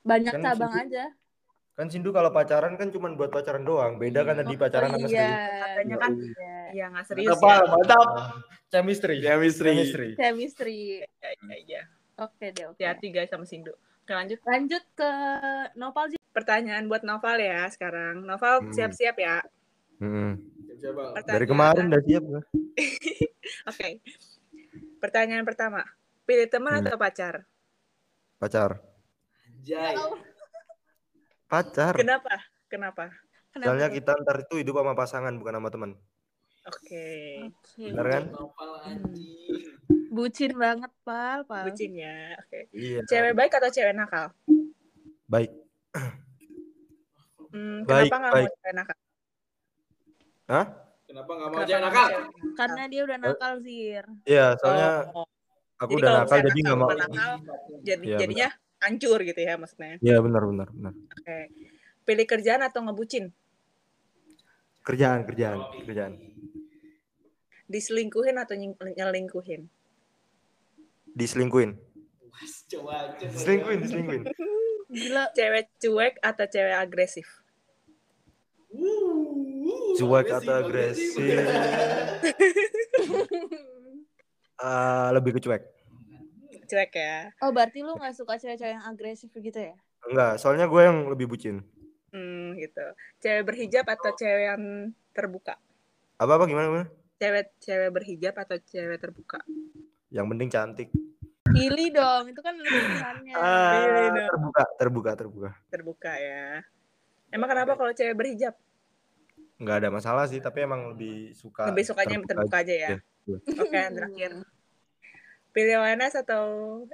Banyak 0.03 0.33
Kan 0.35 0.43
cabang 0.43 0.73
aja. 0.83 1.05
Kan 1.79 1.87
Sindu 1.87 2.11
kalau 2.11 2.27
pacaran 2.27 2.75
kan 2.75 2.91
cuma 2.91 3.07
buat 3.15 3.31
pacaran 3.31 3.63
doang. 3.63 3.95
Beda 3.95 4.27
kan 4.27 4.35
tadi 4.35 4.59
pacaran 4.59 4.91
sama 4.91 5.07
iya. 5.07 5.07
selingkuh. 5.07 5.47
Katanya 5.63 5.95
kan 5.95 6.11
Iya. 6.19 6.55
ya 6.75 6.85
nggak 6.91 7.05
serius 7.07 7.39
Apa? 7.39 7.47
ya. 7.47 7.59
Mantap. 7.71 8.07
Chemistry. 8.67 9.15
Chemistry. 9.23 9.69
Chemistry. 9.71 10.09
Chemistry. 10.19 10.79
Ya, 11.23 11.29
ya, 11.39 11.55
ya. 11.63 11.81
Oke 12.19 12.51
deh, 12.51 12.67
oke. 12.67 12.83
Hati-hati 12.83 13.07
guys 13.15 13.31
sama 13.31 13.47
Sindu. 13.47 13.71
Oke 13.71 14.11
lanjut. 14.11 14.43
Lanjut 14.43 14.83
ke 14.91 15.11
Nopal 15.79 16.11
Ji. 16.11 16.19
Pertanyaan 16.35 16.91
buat 16.91 17.07
Noval 17.07 17.39
ya 17.39 17.71
sekarang. 17.71 18.27
Noval 18.27 18.59
Hmm. 18.67 18.75
siap-siap 18.75 19.15
ya. 19.15 19.39
Pertanyaan. 20.03 21.31
Dari 21.31 21.45
kemarin 21.47 21.83
udah 21.87 22.01
siap. 22.03 22.23
Oke. 23.71 23.87
Pertanyaan 24.99 25.47
pertama. 25.47 25.87
Pilih 26.27 26.51
teman 26.51 26.83
Hmm. 26.83 26.91
atau 26.91 26.99
pacar? 26.99 27.47
Pacar. 28.35 28.83
Pacar. 31.49 31.97
Kenapa? 31.97 32.33
Kenapa? 32.69 33.09
Kenapa? 33.49 33.65
Soalnya 33.65 33.89
kita 33.89 34.13
ntar 34.21 34.45
itu 34.45 34.61
hidup 34.61 34.77
sama 34.77 34.93
pasangan 34.93 35.33
bukan 35.33 35.53
sama 35.57 35.69
teman. 35.73 35.91
Oke. 36.63 37.09
Oke. 37.49 37.83
Benar 37.89 38.05
kan? 38.07 38.23
Bucin 40.09 40.53
banget, 40.53 40.91
Pal. 41.01 41.41
Pal. 41.43 41.65
Bucin 41.65 41.97
ya. 41.97 42.37
Oke. 42.37 42.69
Iya. 42.69 43.01
Cewek 43.09 43.33
baik 43.33 43.57
atau 43.57 43.69
cewek 43.69 43.97
nakal? 43.97 44.29
Baik. 45.25 45.49
Hmm, 47.49 47.81
Baik, 47.81 48.13
kenapa 48.13 48.15
nggak 48.21 48.33
baik. 48.37 48.45
mau 48.45 48.53
cewek 48.53 48.75
nakal? 48.77 48.97
Hah? 50.45 50.65
Kenapa 51.09 51.31
nggak 51.33 51.49
mau 51.49 51.61
cewek 51.65 51.81
nakal? 51.81 52.07
Karena 52.53 52.83
dia 52.85 53.01
udah 53.01 53.17
nakal, 53.17 53.51
Zir. 53.65 54.05
Iya, 54.23 54.45
soalnya 54.61 54.89
Oh, 55.17 55.25
aku 55.81 55.97
jadi 55.97 56.01
udah 56.05 56.11
nakal 56.13 56.37
jadi 56.45 56.59
nggak 56.61 56.77
mau. 56.77 56.89
nakal, 56.93 57.31
jadi 57.81 58.05
Iya, 58.05 58.17
jadinya 58.21 58.49
hancur 58.79 59.19
gitu 59.27 59.39
ya 59.39 59.59
maksudnya. 59.59 59.99
Iya 59.99 60.17
benar 60.23 60.43
benar 60.47 60.67
benar. 60.71 60.93
Oke. 60.95 61.39
Pilih 62.07 62.25
kerjaan 62.25 62.63
atau 62.63 62.79
ngebucin? 62.83 63.29
Kerjaan 64.81 65.27
kerjaan 65.27 65.59
kerjaan. 65.85 66.13
Diselingkuhin 67.69 68.37
atau 68.39 68.55
nyelingkuhin? 68.57 69.69
Diselingkuin. 71.13 71.77
Diselingkuin 73.21 73.79
diselingkuin. 73.85 74.23
Gila. 74.89 75.29
Cewek 75.37 75.69
cuek 75.77 76.15
atau 76.23 76.45
cewek 76.49 76.75
agresif? 76.75 77.27
Cuek 79.99 80.27
atau 80.33 80.53
agresif? 80.65 81.29
Ah, 84.59 85.07
lebih 85.15 85.31
ke 85.31 85.39
cuek. 85.39 85.63
Cuek 86.69 86.93
ya. 86.93 87.33
Oh, 87.41 87.49
berarti 87.49 87.81
lu 87.81 87.97
gak 87.97 88.13
suka 88.13 88.37
cewek-cewek 88.37 88.77
yang 88.77 88.85
agresif 88.85 89.33
gitu 89.33 89.57
ya? 89.57 89.73
Enggak, 90.05 90.37
soalnya 90.37 90.69
gue 90.69 90.81
yang 90.85 91.09
lebih 91.09 91.25
bucin. 91.25 91.65
Hmm, 92.13 92.53
gitu. 92.61 92.85
Cewek 93.17 93.43
berhijab 93.49 93.85
atau 93.89 94.13
cewek 94.13 94.45
yang 94.53 94.93
terbuka? 95.17 95.57
Apa 96.21 96.37
apa 96.37 96.45
gimana 96.45 96.65
gimana? 96.69 96.87
Cewek 97.17 97.57
cewek 97.57 97.89
berhijab 97.89 98.33
atau 98.37 98.57
cewek 98.61 99.01
terbuka? 99.01 99.41
Yang 100.13 100.25
penting 100.29 100.49
cantik. 100.53 100.89
Pilih 101.49 101.89
dong, 101.89 102.23
itu 102.29 102.41
kan 102.45 102.53
pilihannya. 102.53 103.33
Ah, 103.41 104.29
terbuka, 104.29 104.63
terbuka, 104.77 105.11
terbuka. 105.17 105.49
Terbuka 105.73 106.13
ya. 106.21 106.61
Emang 107.33 107.49
kenapa 107.49 107.73
kalau 107.73 107.93
cewek 107.97 108.13
berhijab? 108.13 108.53
Enggak 109.57 109.75
ada 109.85 109.89
masalah 109.89 110.25
sih, 110.29 110.37
tapi 110.37 110.63
emang 110.63 110.93
lebih 110.93 111.33
suka. 111.33 111.73
Lebih 111.73 111.83
sukanya 111.83 112.15
terbuka 112.23 112.57
aja 112.61 112.75
ya. 112.77 112.89
Iya. 113.25 113.37
Oke, 113.57 113.75
yang 113.75 113.93
terakhir. 113.97 114.31
Pilih 115.49 115.75
ONS 115.77 116.13
atau 116.19 116.43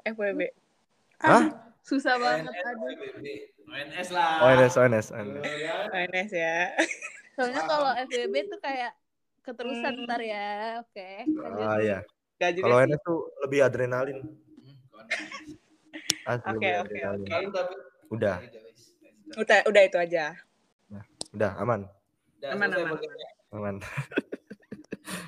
FWB? 0.02 0.42
Hah? 1.20 1.44
Susah 1.82 2.18
banget, 2.18 2.50
aduh. 2.50 2.90
ONS 3.66 4.10
lah. 4.10 4.32
ONS, 4.44 4.74
ONS, 4.76 5.08
ONS. 5.12 5.44
ONS 5.92 6.32
ya. 6.32 6.74
Soalnya 7.36 7.62
kalau 7.64 7.92
FWB 8.06 8.36
tuh 8.48 8.60
kayak 8.60 8.94
keterusan 9.42 9.94
Hmm. 9.94 10.06
ntar 10.06 10.18
ya. 10.20 10.82
Oke. 10.82 11.28
lanjut. 11.28 11.62
Ah 11.62 11.78
iya. 11.78 12.00
Kalau. 12.38 12.80
ONS 12.80 13.00
tuh 13.02 13.20
lebih 13.42 13.60
adrenalin. 13.62 14.20
Oke, 16.26 16.50
lebih 16.50 16.72
oke, 16.82 16.98
adrenalin. 16.98 17.28
oke. 17.46 17.76
Udah, 18.10 18.36
Udah, 19.36 19.60
udah 19.66 19.82
itu 19.84 19.98
aja. 19.98 20.34
udah 21.36 21.52
aman, 21.60 21.84
Aman, 22.48 22.70
aman. 22.72 22.96
aman. 23.52 23.76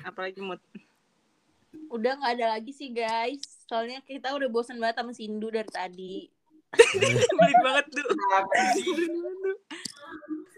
Apalagi 0.02 0.40
mood. 0.40 0.56
Udah 1.88 2.12
nggak 2.20 2.32
ada 2.38 2.46
lagi 2.56 2.72
sih 2.72 2.92
guys. 2.92 3.40
Soalnya 3.68 4.00
kita 4.04 4.32
udah 4.32 4.48
bosan 4.48 4.80
banget 4.80 5.00
sama 5.00 5.12
Sindu 5.12 5.48
dari 5.48 5.68
tadi. 5.68 6.14
Pelit 6.68 7.58
banget 7.64 7.86
tuh. 7.92 8.06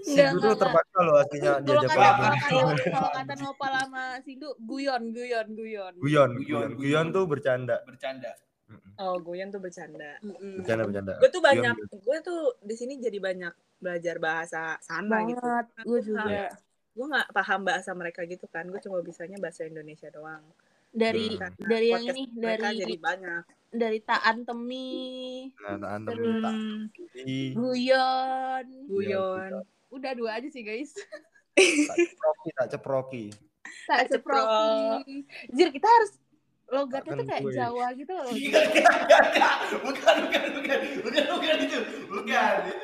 Si 0.01 0.16
Enggak, 0.16 0.33
Dudu 0.33 0.43
enggak, 0.43 0.59
terpaksa 0.59 0.99
loh 1.05 1.16
aslinya 1.21 1.53
Kalau 1.61 1.83
diajak 1.85 1.90
kalau 2.88 3.11
kata, 3.14 3.35
Nopal 3.38 3.73
sama 3.79 4.05
Sindu, 4.25 4.49
guyon, 4.59 5.03
guyon, 5.12 5.47
guyon. 5.55 5.95
Guyon, 6.01 6.31
guyon, 6.40 6.71
guyon 6.75 7.07
tuh 7.14 7.25
bercanda. 7.29 7.77
Bercanda. 7.85 8.33
Oh, 9.03 9.19
Goyan 9.19 9.51
tuh 9.51 9.59
bercanda. 9.59 10.19
Mm-mm. 10.23 10.62
Bercanda, 10.62 10.83
bercanda. 10.87 11.14
Gue 11.19 11.31
tuh 11.31 11.43
Guyon, 11.43 11.51
banyak, 11.51 11.75
guyon. 11.75 12.01
gue 12.07 12.19
tuh 12.23 12.43
di 12.62 12.75
sini 12.79 12.93
jadi 13.03 13.19
banyak 13.19 13.55
belajar 13.83 14.16
bahasa 14.23 14.62
sana 14.83 15.27
gitu. 15.27 15.43
Gue 15.85 16.01
juga. 16.01 16.55
Gue 16.90 17.07
nggak 17.07 17.29
paham 17.31 17.61
bahasa 17.66 17.90
mereka 17.95 18.27
gitu 18.27 18.51
kan 18.51 18.66
gue 18.66 18.81
cuma 18.83 18.99
bisanya 19.01 19.38
bahasa 19.38 19.62
Indonesia 19.62 20.11
doang 20.11 20.43
dari 20.90 21.26
Hmm. 21.31 21.55
Dari 21.61 21.87
yang 21.88 22.05
ini 22.05 22.22
dari 22.33 22.66
jadi 22.76 22.96
banyak 22.96 23.42
dari 23.70 23.98
Taan 24.00 24.42
Temi 24.42 25.46
Nah, 25.57 25.98
Terus- 26.03 26.18
minta. 26.18 26.50
Hmm, 26.50 26.90
Guyon 27.55 28.66
guyon 28.87 29.50
udah 29.88 30.12
dua 30.12 30.31
aja 30.37 30.46
sih 30.46 30.61
guys 30.61 30.90
Tak 31.53 31.96
ceproki, 31.96 32.48
tak 32.53 32.66
ceproki. 32.68 33.24
tak 33.31 33.40
Tak 33.87 34.07
ceprok. 34.09 34.42
ceproki 34.42 35.16
Jir 35.53 35.68
kita 35.70 35.88
harus 35.88 36.12
logatnya 36.68 37.12
tuh 37.12 37.26
kayak 37.26 37.42
gue. 37.42 37.53
Jawa 37.53 37.87
gitu 37.92 38.12
loh 38.12 38.31
bukan 39.83 40.16
bukan 40.22 40.42
bukan 40.55 40.79
bukan 40.94 41.24
bukan 41.26 41.57
itu 41.61 41.79
bukan 42.09 42.55
itu 42.61 42.79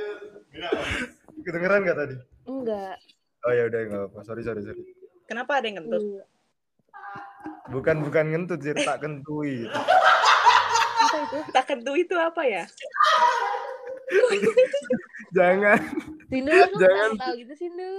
Kedengeran 1.43 1.81
nggak 1.83 1.97
tadi? 1.97 2.17
enggak 2.45 2.97
Oh 3.41 3.53
ya 3.53 3.63
udah 3.65 3.81
nggak 3.81 4.03
apa. 4.09 4.19
Sorry 4.23 4.43
sorry 4.43 4.61
sorry. 4.61 4.83
kenapa 5.25 5.59
ada 5.59 5.67
yang 5.67 5.79
ngentut 5.81 6.03
Iya. 6.03 6.23
Bukan 7.69 7.97
bukan 8.01 8.25
ngentut 8.31 8.61
sih, 8.61 8.75
tak 8.75 9.01
kentui. 9.01 9.65
apa 10.97 11.17
itu 11.23 11.39
tak 11.51 11.65
kentu 11.67 11.93
itu 11.95 12.15
apa 12.15 12.43
ya 12.43 12.65
Jangan 15.31 15.79
Sindu 16.27 16.53
Jangan. 16.77 17.11
tahu 17.17 17.33
gitu 17.37 17.53
Sindu 17.55 17.91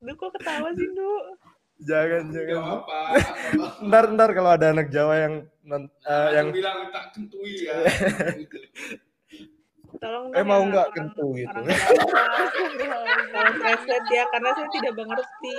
Duh 0.00 0.14
kok 0.14 0.30
ketawa 0.34 0.68
sih 0.72 0.88
Du 0.90 1.10
jangan 1.80 2.22
Gak 2.28 2.44
jangan. 2.46 2.64
apa 2.78 2.98
Ntar 3.82 4.04
ntar 4.12 4.28
kalau 4.32 4.50
ada 4.52 4.70
anak 4.70 4.88
Jawa 4.88 5.14
yang 5.18 5.34
non- 5.62 5.90
eh, 6.02 6.28
yang 6.34 6.46
bilang 6.50 6.90
tak 6.90 7.12
kentui 7.12 7.66
ya 7.66 7.74
tolong 9.98 10.32
eh 10.32 10.42
mau 10.42 10.58
ya, 10.58 10.68
nggak 10.68 10.88
kentu 10.92 11.26
gitu. 11.36 11.52
tolong 11.52 11.68
translate 13.54 14.08
ya 14.08 14.24
karena 14.28 14.48
saya 14.50 14.68
tidak 14.72 14.92
mengerti 14.94 15.58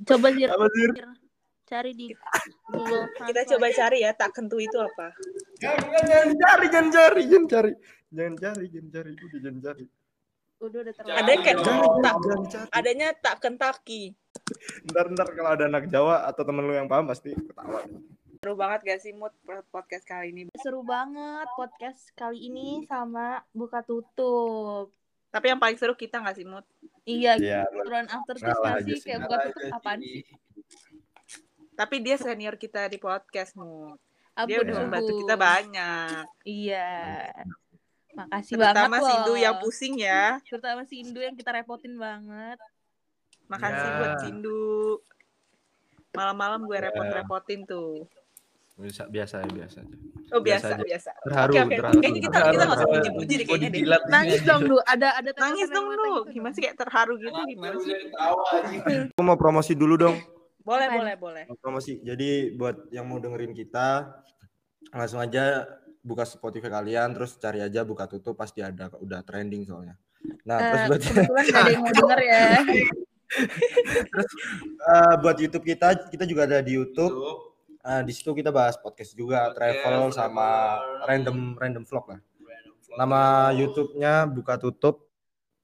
coba 0.00 0.28
sih? 0.32 0.46
Cari 1.70 1.94
di 1.94 2.06
Google 2.66 3.06
kita 3.30 3.40
coba 3.54 3.66
cari 3.70 3.98
ya 4.02 4.10
tak 4.12 4.34
kentu 4.34 4.58
itu 4.58 4.74
apa 4.76 5.14
Jangan 5.62 6.02
jangan 6.02 6.30
cari 6.34 6.66
jangan 6.66 6.88
cari 6.90 7.22
jangan 7.24 7.46
cari. 7.46 7.72
Jangan 8.10 8.34
cari 8.34 8.64
jangan 8.66 8.88
cari 8.90 9.10
udah 9.14 9.38
jangan 9.38 9.60
cari. 9.62 9.84
udah 10.60 10.78
udah 10.82 10.92
terlalu 10.92 11.16
ada 11.16 11.30
yang 11.30 11.42
kayak 11.42 11.58
tak 12.02 12.14
adanya 12.70 13.08
tak 13.16 13.36
kentaki 13.38 14.02
Ntar 14.84 15.06
ntar 15.10 15.28
kalau 15.32 15.50
ada 15.54 15.64
anak 15.64 15.86
Jawa 15.86 16.26
atau 16.26 16.42
temen 16.42 16.66
lu 16.66 16.74
yang 16.74 16.84
paham 16.84 17.06
pasti 17.06 17.32
ketawa. 17.32 17.80
seru 18.40 18.54
banget 18.56 18.80
gak 18.82 19.00
sih 19.00 19.12
mood 19.12 19.32
podcast 19.70 20.04
kali 20.04 20.32
ini 20.32 20.42
seru 20.56 20.80
banget 20.82 21.48
podcast 21.54 22.08
kali 22.12 22.48
ini 22.48 22.84
sama 22.84 23.40
buka 23.52 23.80
tutup 23.80 24.90
tapi 25.30 25.46
yang 25.48 25.60
paling 25.60 25.76
seru 25.76 25.94
kita 25.94 26.18
gak 26.18 26.34
sih 26.34 26.44
mood 26.44 26.64
iya 27.04 27.36
Iya. 27.36 27.64
turun 27.70 28.08
after 28.08 28.34
sih, 28.36 28.98
kayak 29.00 29.20
buka 29.24 29.36
tutup 29.46 29.70
apaan 29.72 30.00
sih 30.00 30.24
tapi 31.80 31.96
dia 32.04 32.20
senior 32.20 32.60
kita 32.60 32.92
di 32.92 33.00
podcast 33.00 33.56
mood 33.56 33.96
dia 34.46 34.60
udah 34.62 34.72
Iya. 34.72 34.82
membantu 34.84 35.12
kita 35.20 35.34
banyak. 35.36 36.24
Iya. 36.44 36.92
Makasih 38.10 38.54
terutama 38.56 38.88
banget 38.88 39.00
si 39.00 39.04
loh 39.04 39.14
Indu 39.16 39.34
yang 39.36 39.56
pusing 39.60 39.94
ya. 40.00 40.24
Terutama 40.42 40.80
si 40.88 40.94
Indu 41.02 41.20
yang 41.20 41.36
kita 41.36 41.50
repotin 41.52 41.94
banget. 41.96 42.58
Makasih 43.50 43.88
Ya. 43.90 43.96
buat 43.98 44.12
Sindu 44.22 45.02
malam-malam 46.10 46.66
gue 46.66 46.78
repot-repotin 46.78 47.60
tuh. 47.66 48.06
Biasa 48.80 49.12
biasa 49.12 49.34
ya 49.44 49.48
biasa 49.52 49.76
aja. 49.84 49.96
oh 50.32 50.40
Biasa 50.40 50.66
biasa 50.72 50.84
biasa. 50.88 51.10
Terharu, 51.20 51.52
oke 51.52 51.60
oke. 51.60 51.74
terharu. 51.76 51.98
kayaknya 52.00 52.20
kita 52.24 52.38
kita 52.48 52.62
nggak 52.64 52.78
usah 52.80 52.88
puji-puji 52.88 53.32
deh 53.36 53.46
kayaknya 53.46 53.68
deh. 53.76 53.82
nangis 54.08 54.40
dong 54.48 54.62
Du 54.64 54.76
ada 54.88 55.08
ada 55.20 55.30
nangis 55.36 55.68
dong 55.68 55.86
lu. 55.92 56.00
Gitu 56.00 56.40
gimana 56.40 56.52
sih 56.56 56.62
kayak 56.64 56.76
terharu 56.80 57.14
gitu 57.20 57.40
gimana 57.44 57.76
sih? 57.76 57.92
Aku 59.12 59.22
mau 59.22 59.36
promosi 59.36 59.76
dulu 59.76 60.00
dong. 60.00 60.16
Boleh 60.70 60.86
Apaan? 60.86 60.98
boleh 61.02 61.14
boleh 61.18 61.44
promosi. 61.58 61.98
Jadi 61.98 62.54
buat 62.54 62.86
yang 62.94 63.10
mau 63.10 63.18
dengerin 63.18 63.50
kita 63.50 64.06
langsung 64.94 65.18
aja 65.18 65.66
buka 66.00 66.22
Spotify 66.22 66.70
kalian 66.70 67.12
terus 67.12 67.34
cari 67.36 67.58
aja 67.60 67.82
buka 67.82 68.06
tutup 68.06 68.38
pasti 68.38 68.62
ada 68.62 68.86
udah 69.02 69.20
trending 69.26 69.66
soalnya. 69.66 69.98
Nah, 70.46 70.58
terus 70.62 70.80
Eh, 70.80 70.86
buat 70.86 71.00
kebetulan 71.02 71.44
gak 71.50 71.60
ada 71.60 71.70
yang 71.74 71.82
mau 71.82 71.92
denger 71.92 72.20
ya 72.22 72.40
eh, 74.90 75.14
buat 75.22 75.36
YouTube 75.38 75.64
kita 75.66 75.88
kita 76.10 76.24
juga 76.26 76.46
ada 76.46 76.62
di 76.62 76.78
YouTube. 76.78 77.14
Eh, 77.80 78.02
di 78.04 78.12
situ 78.12 78.30
kita 78.36 78.52
bahas 78.52 78.76
podcast 78.76 79.16
juga, 79.16 79.50
travel 79.56 80.12
sama 80.12 80.78
random 81.08 81.56
random 81.58 81.84
vlog 81.88 82.06
lah. 82.14 82.20
Nama 82.98 83.20
YouTube-nya 83.54 84.26
buka 84.28 84.58
tutup 84.58 85.09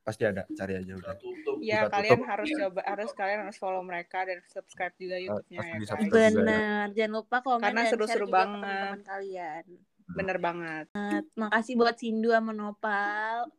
pasti 0.07 0.23
ada, 0.23 0.47
cari 0.49 0.79
aja 0.79 0.92
udah. 0.95 1.14
tutup 1.19 1.59
ya 1.59 1.83
Buka 1.83 1.90
kalian 1.92 2.14
tutup. 2.14 2.31
harus 2.31 2.47
coba 2.62 2.81
harus 2.81 3.11
kalian 3.12 3.38
harus 3.42 3.57
follow 3.57 3.83
mereka 3.83 4.23
dan 4.23 4.38
subscribe 4.45 4.95
juga 4.95 5.19
YouTube-nya 5.19 5.59
pasti 5.59 5.66
ya 5.66 5.83
guys 5.83 5.90
ya. 5.90 6.31
bener 6.31 6.87
jangan 6.95 7.12
lupa 7.12 7.37
komen 7.40 7.62
Karena 7.64 7.83
seru-seru 7.85 8.27
banget. 8.27 8.62
teman-teman 8.62 8.99
kalian 9.03 9.64
bener 10.09 10.38
banget 10.38 10.87
makasih 11.35 11.75
buat 11.75 11.97
Sindu 11.97 12.31
sama 12.31 12.53
Nopal 12.53 13.51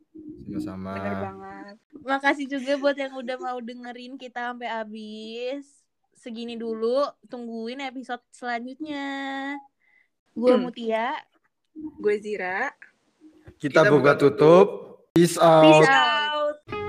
Sama-sama. 0.42 0.92
bener 0.94 1.14
banget 1.20 1.76
Makasih 2.00 2.46
juga 2.48 2.72
buat 2.74 2.96
yang 2.96 3.12
udah 3.12 3.36
mau 3.36 3.58
dengerin 3.58 4.16
kita 4.16 4.48
sampai 4.48 4.66
habis. 4.66 5.66
Segini 6.10 6.54
dulu, 6.54 7.04
tungguin 7.26 7.78
episode 7.80 8.24
selanjutnya. 8.32 9.54
Gue 10.32 10.50
Hmm. 10.50 10.64
Mutia. 10.64 11.12
gue 11.76 12.14
Zira 12.16 12.72
Kita 13.54 13.82
Kita 13.82 13.86
buka 13.86 13.92
buka 13.92 14.12
tutup. 14.16 14.66
Peace 15.14 15.38
out. 15.38 15.80
Peace 15.80 15.88
out. 15.88 16.87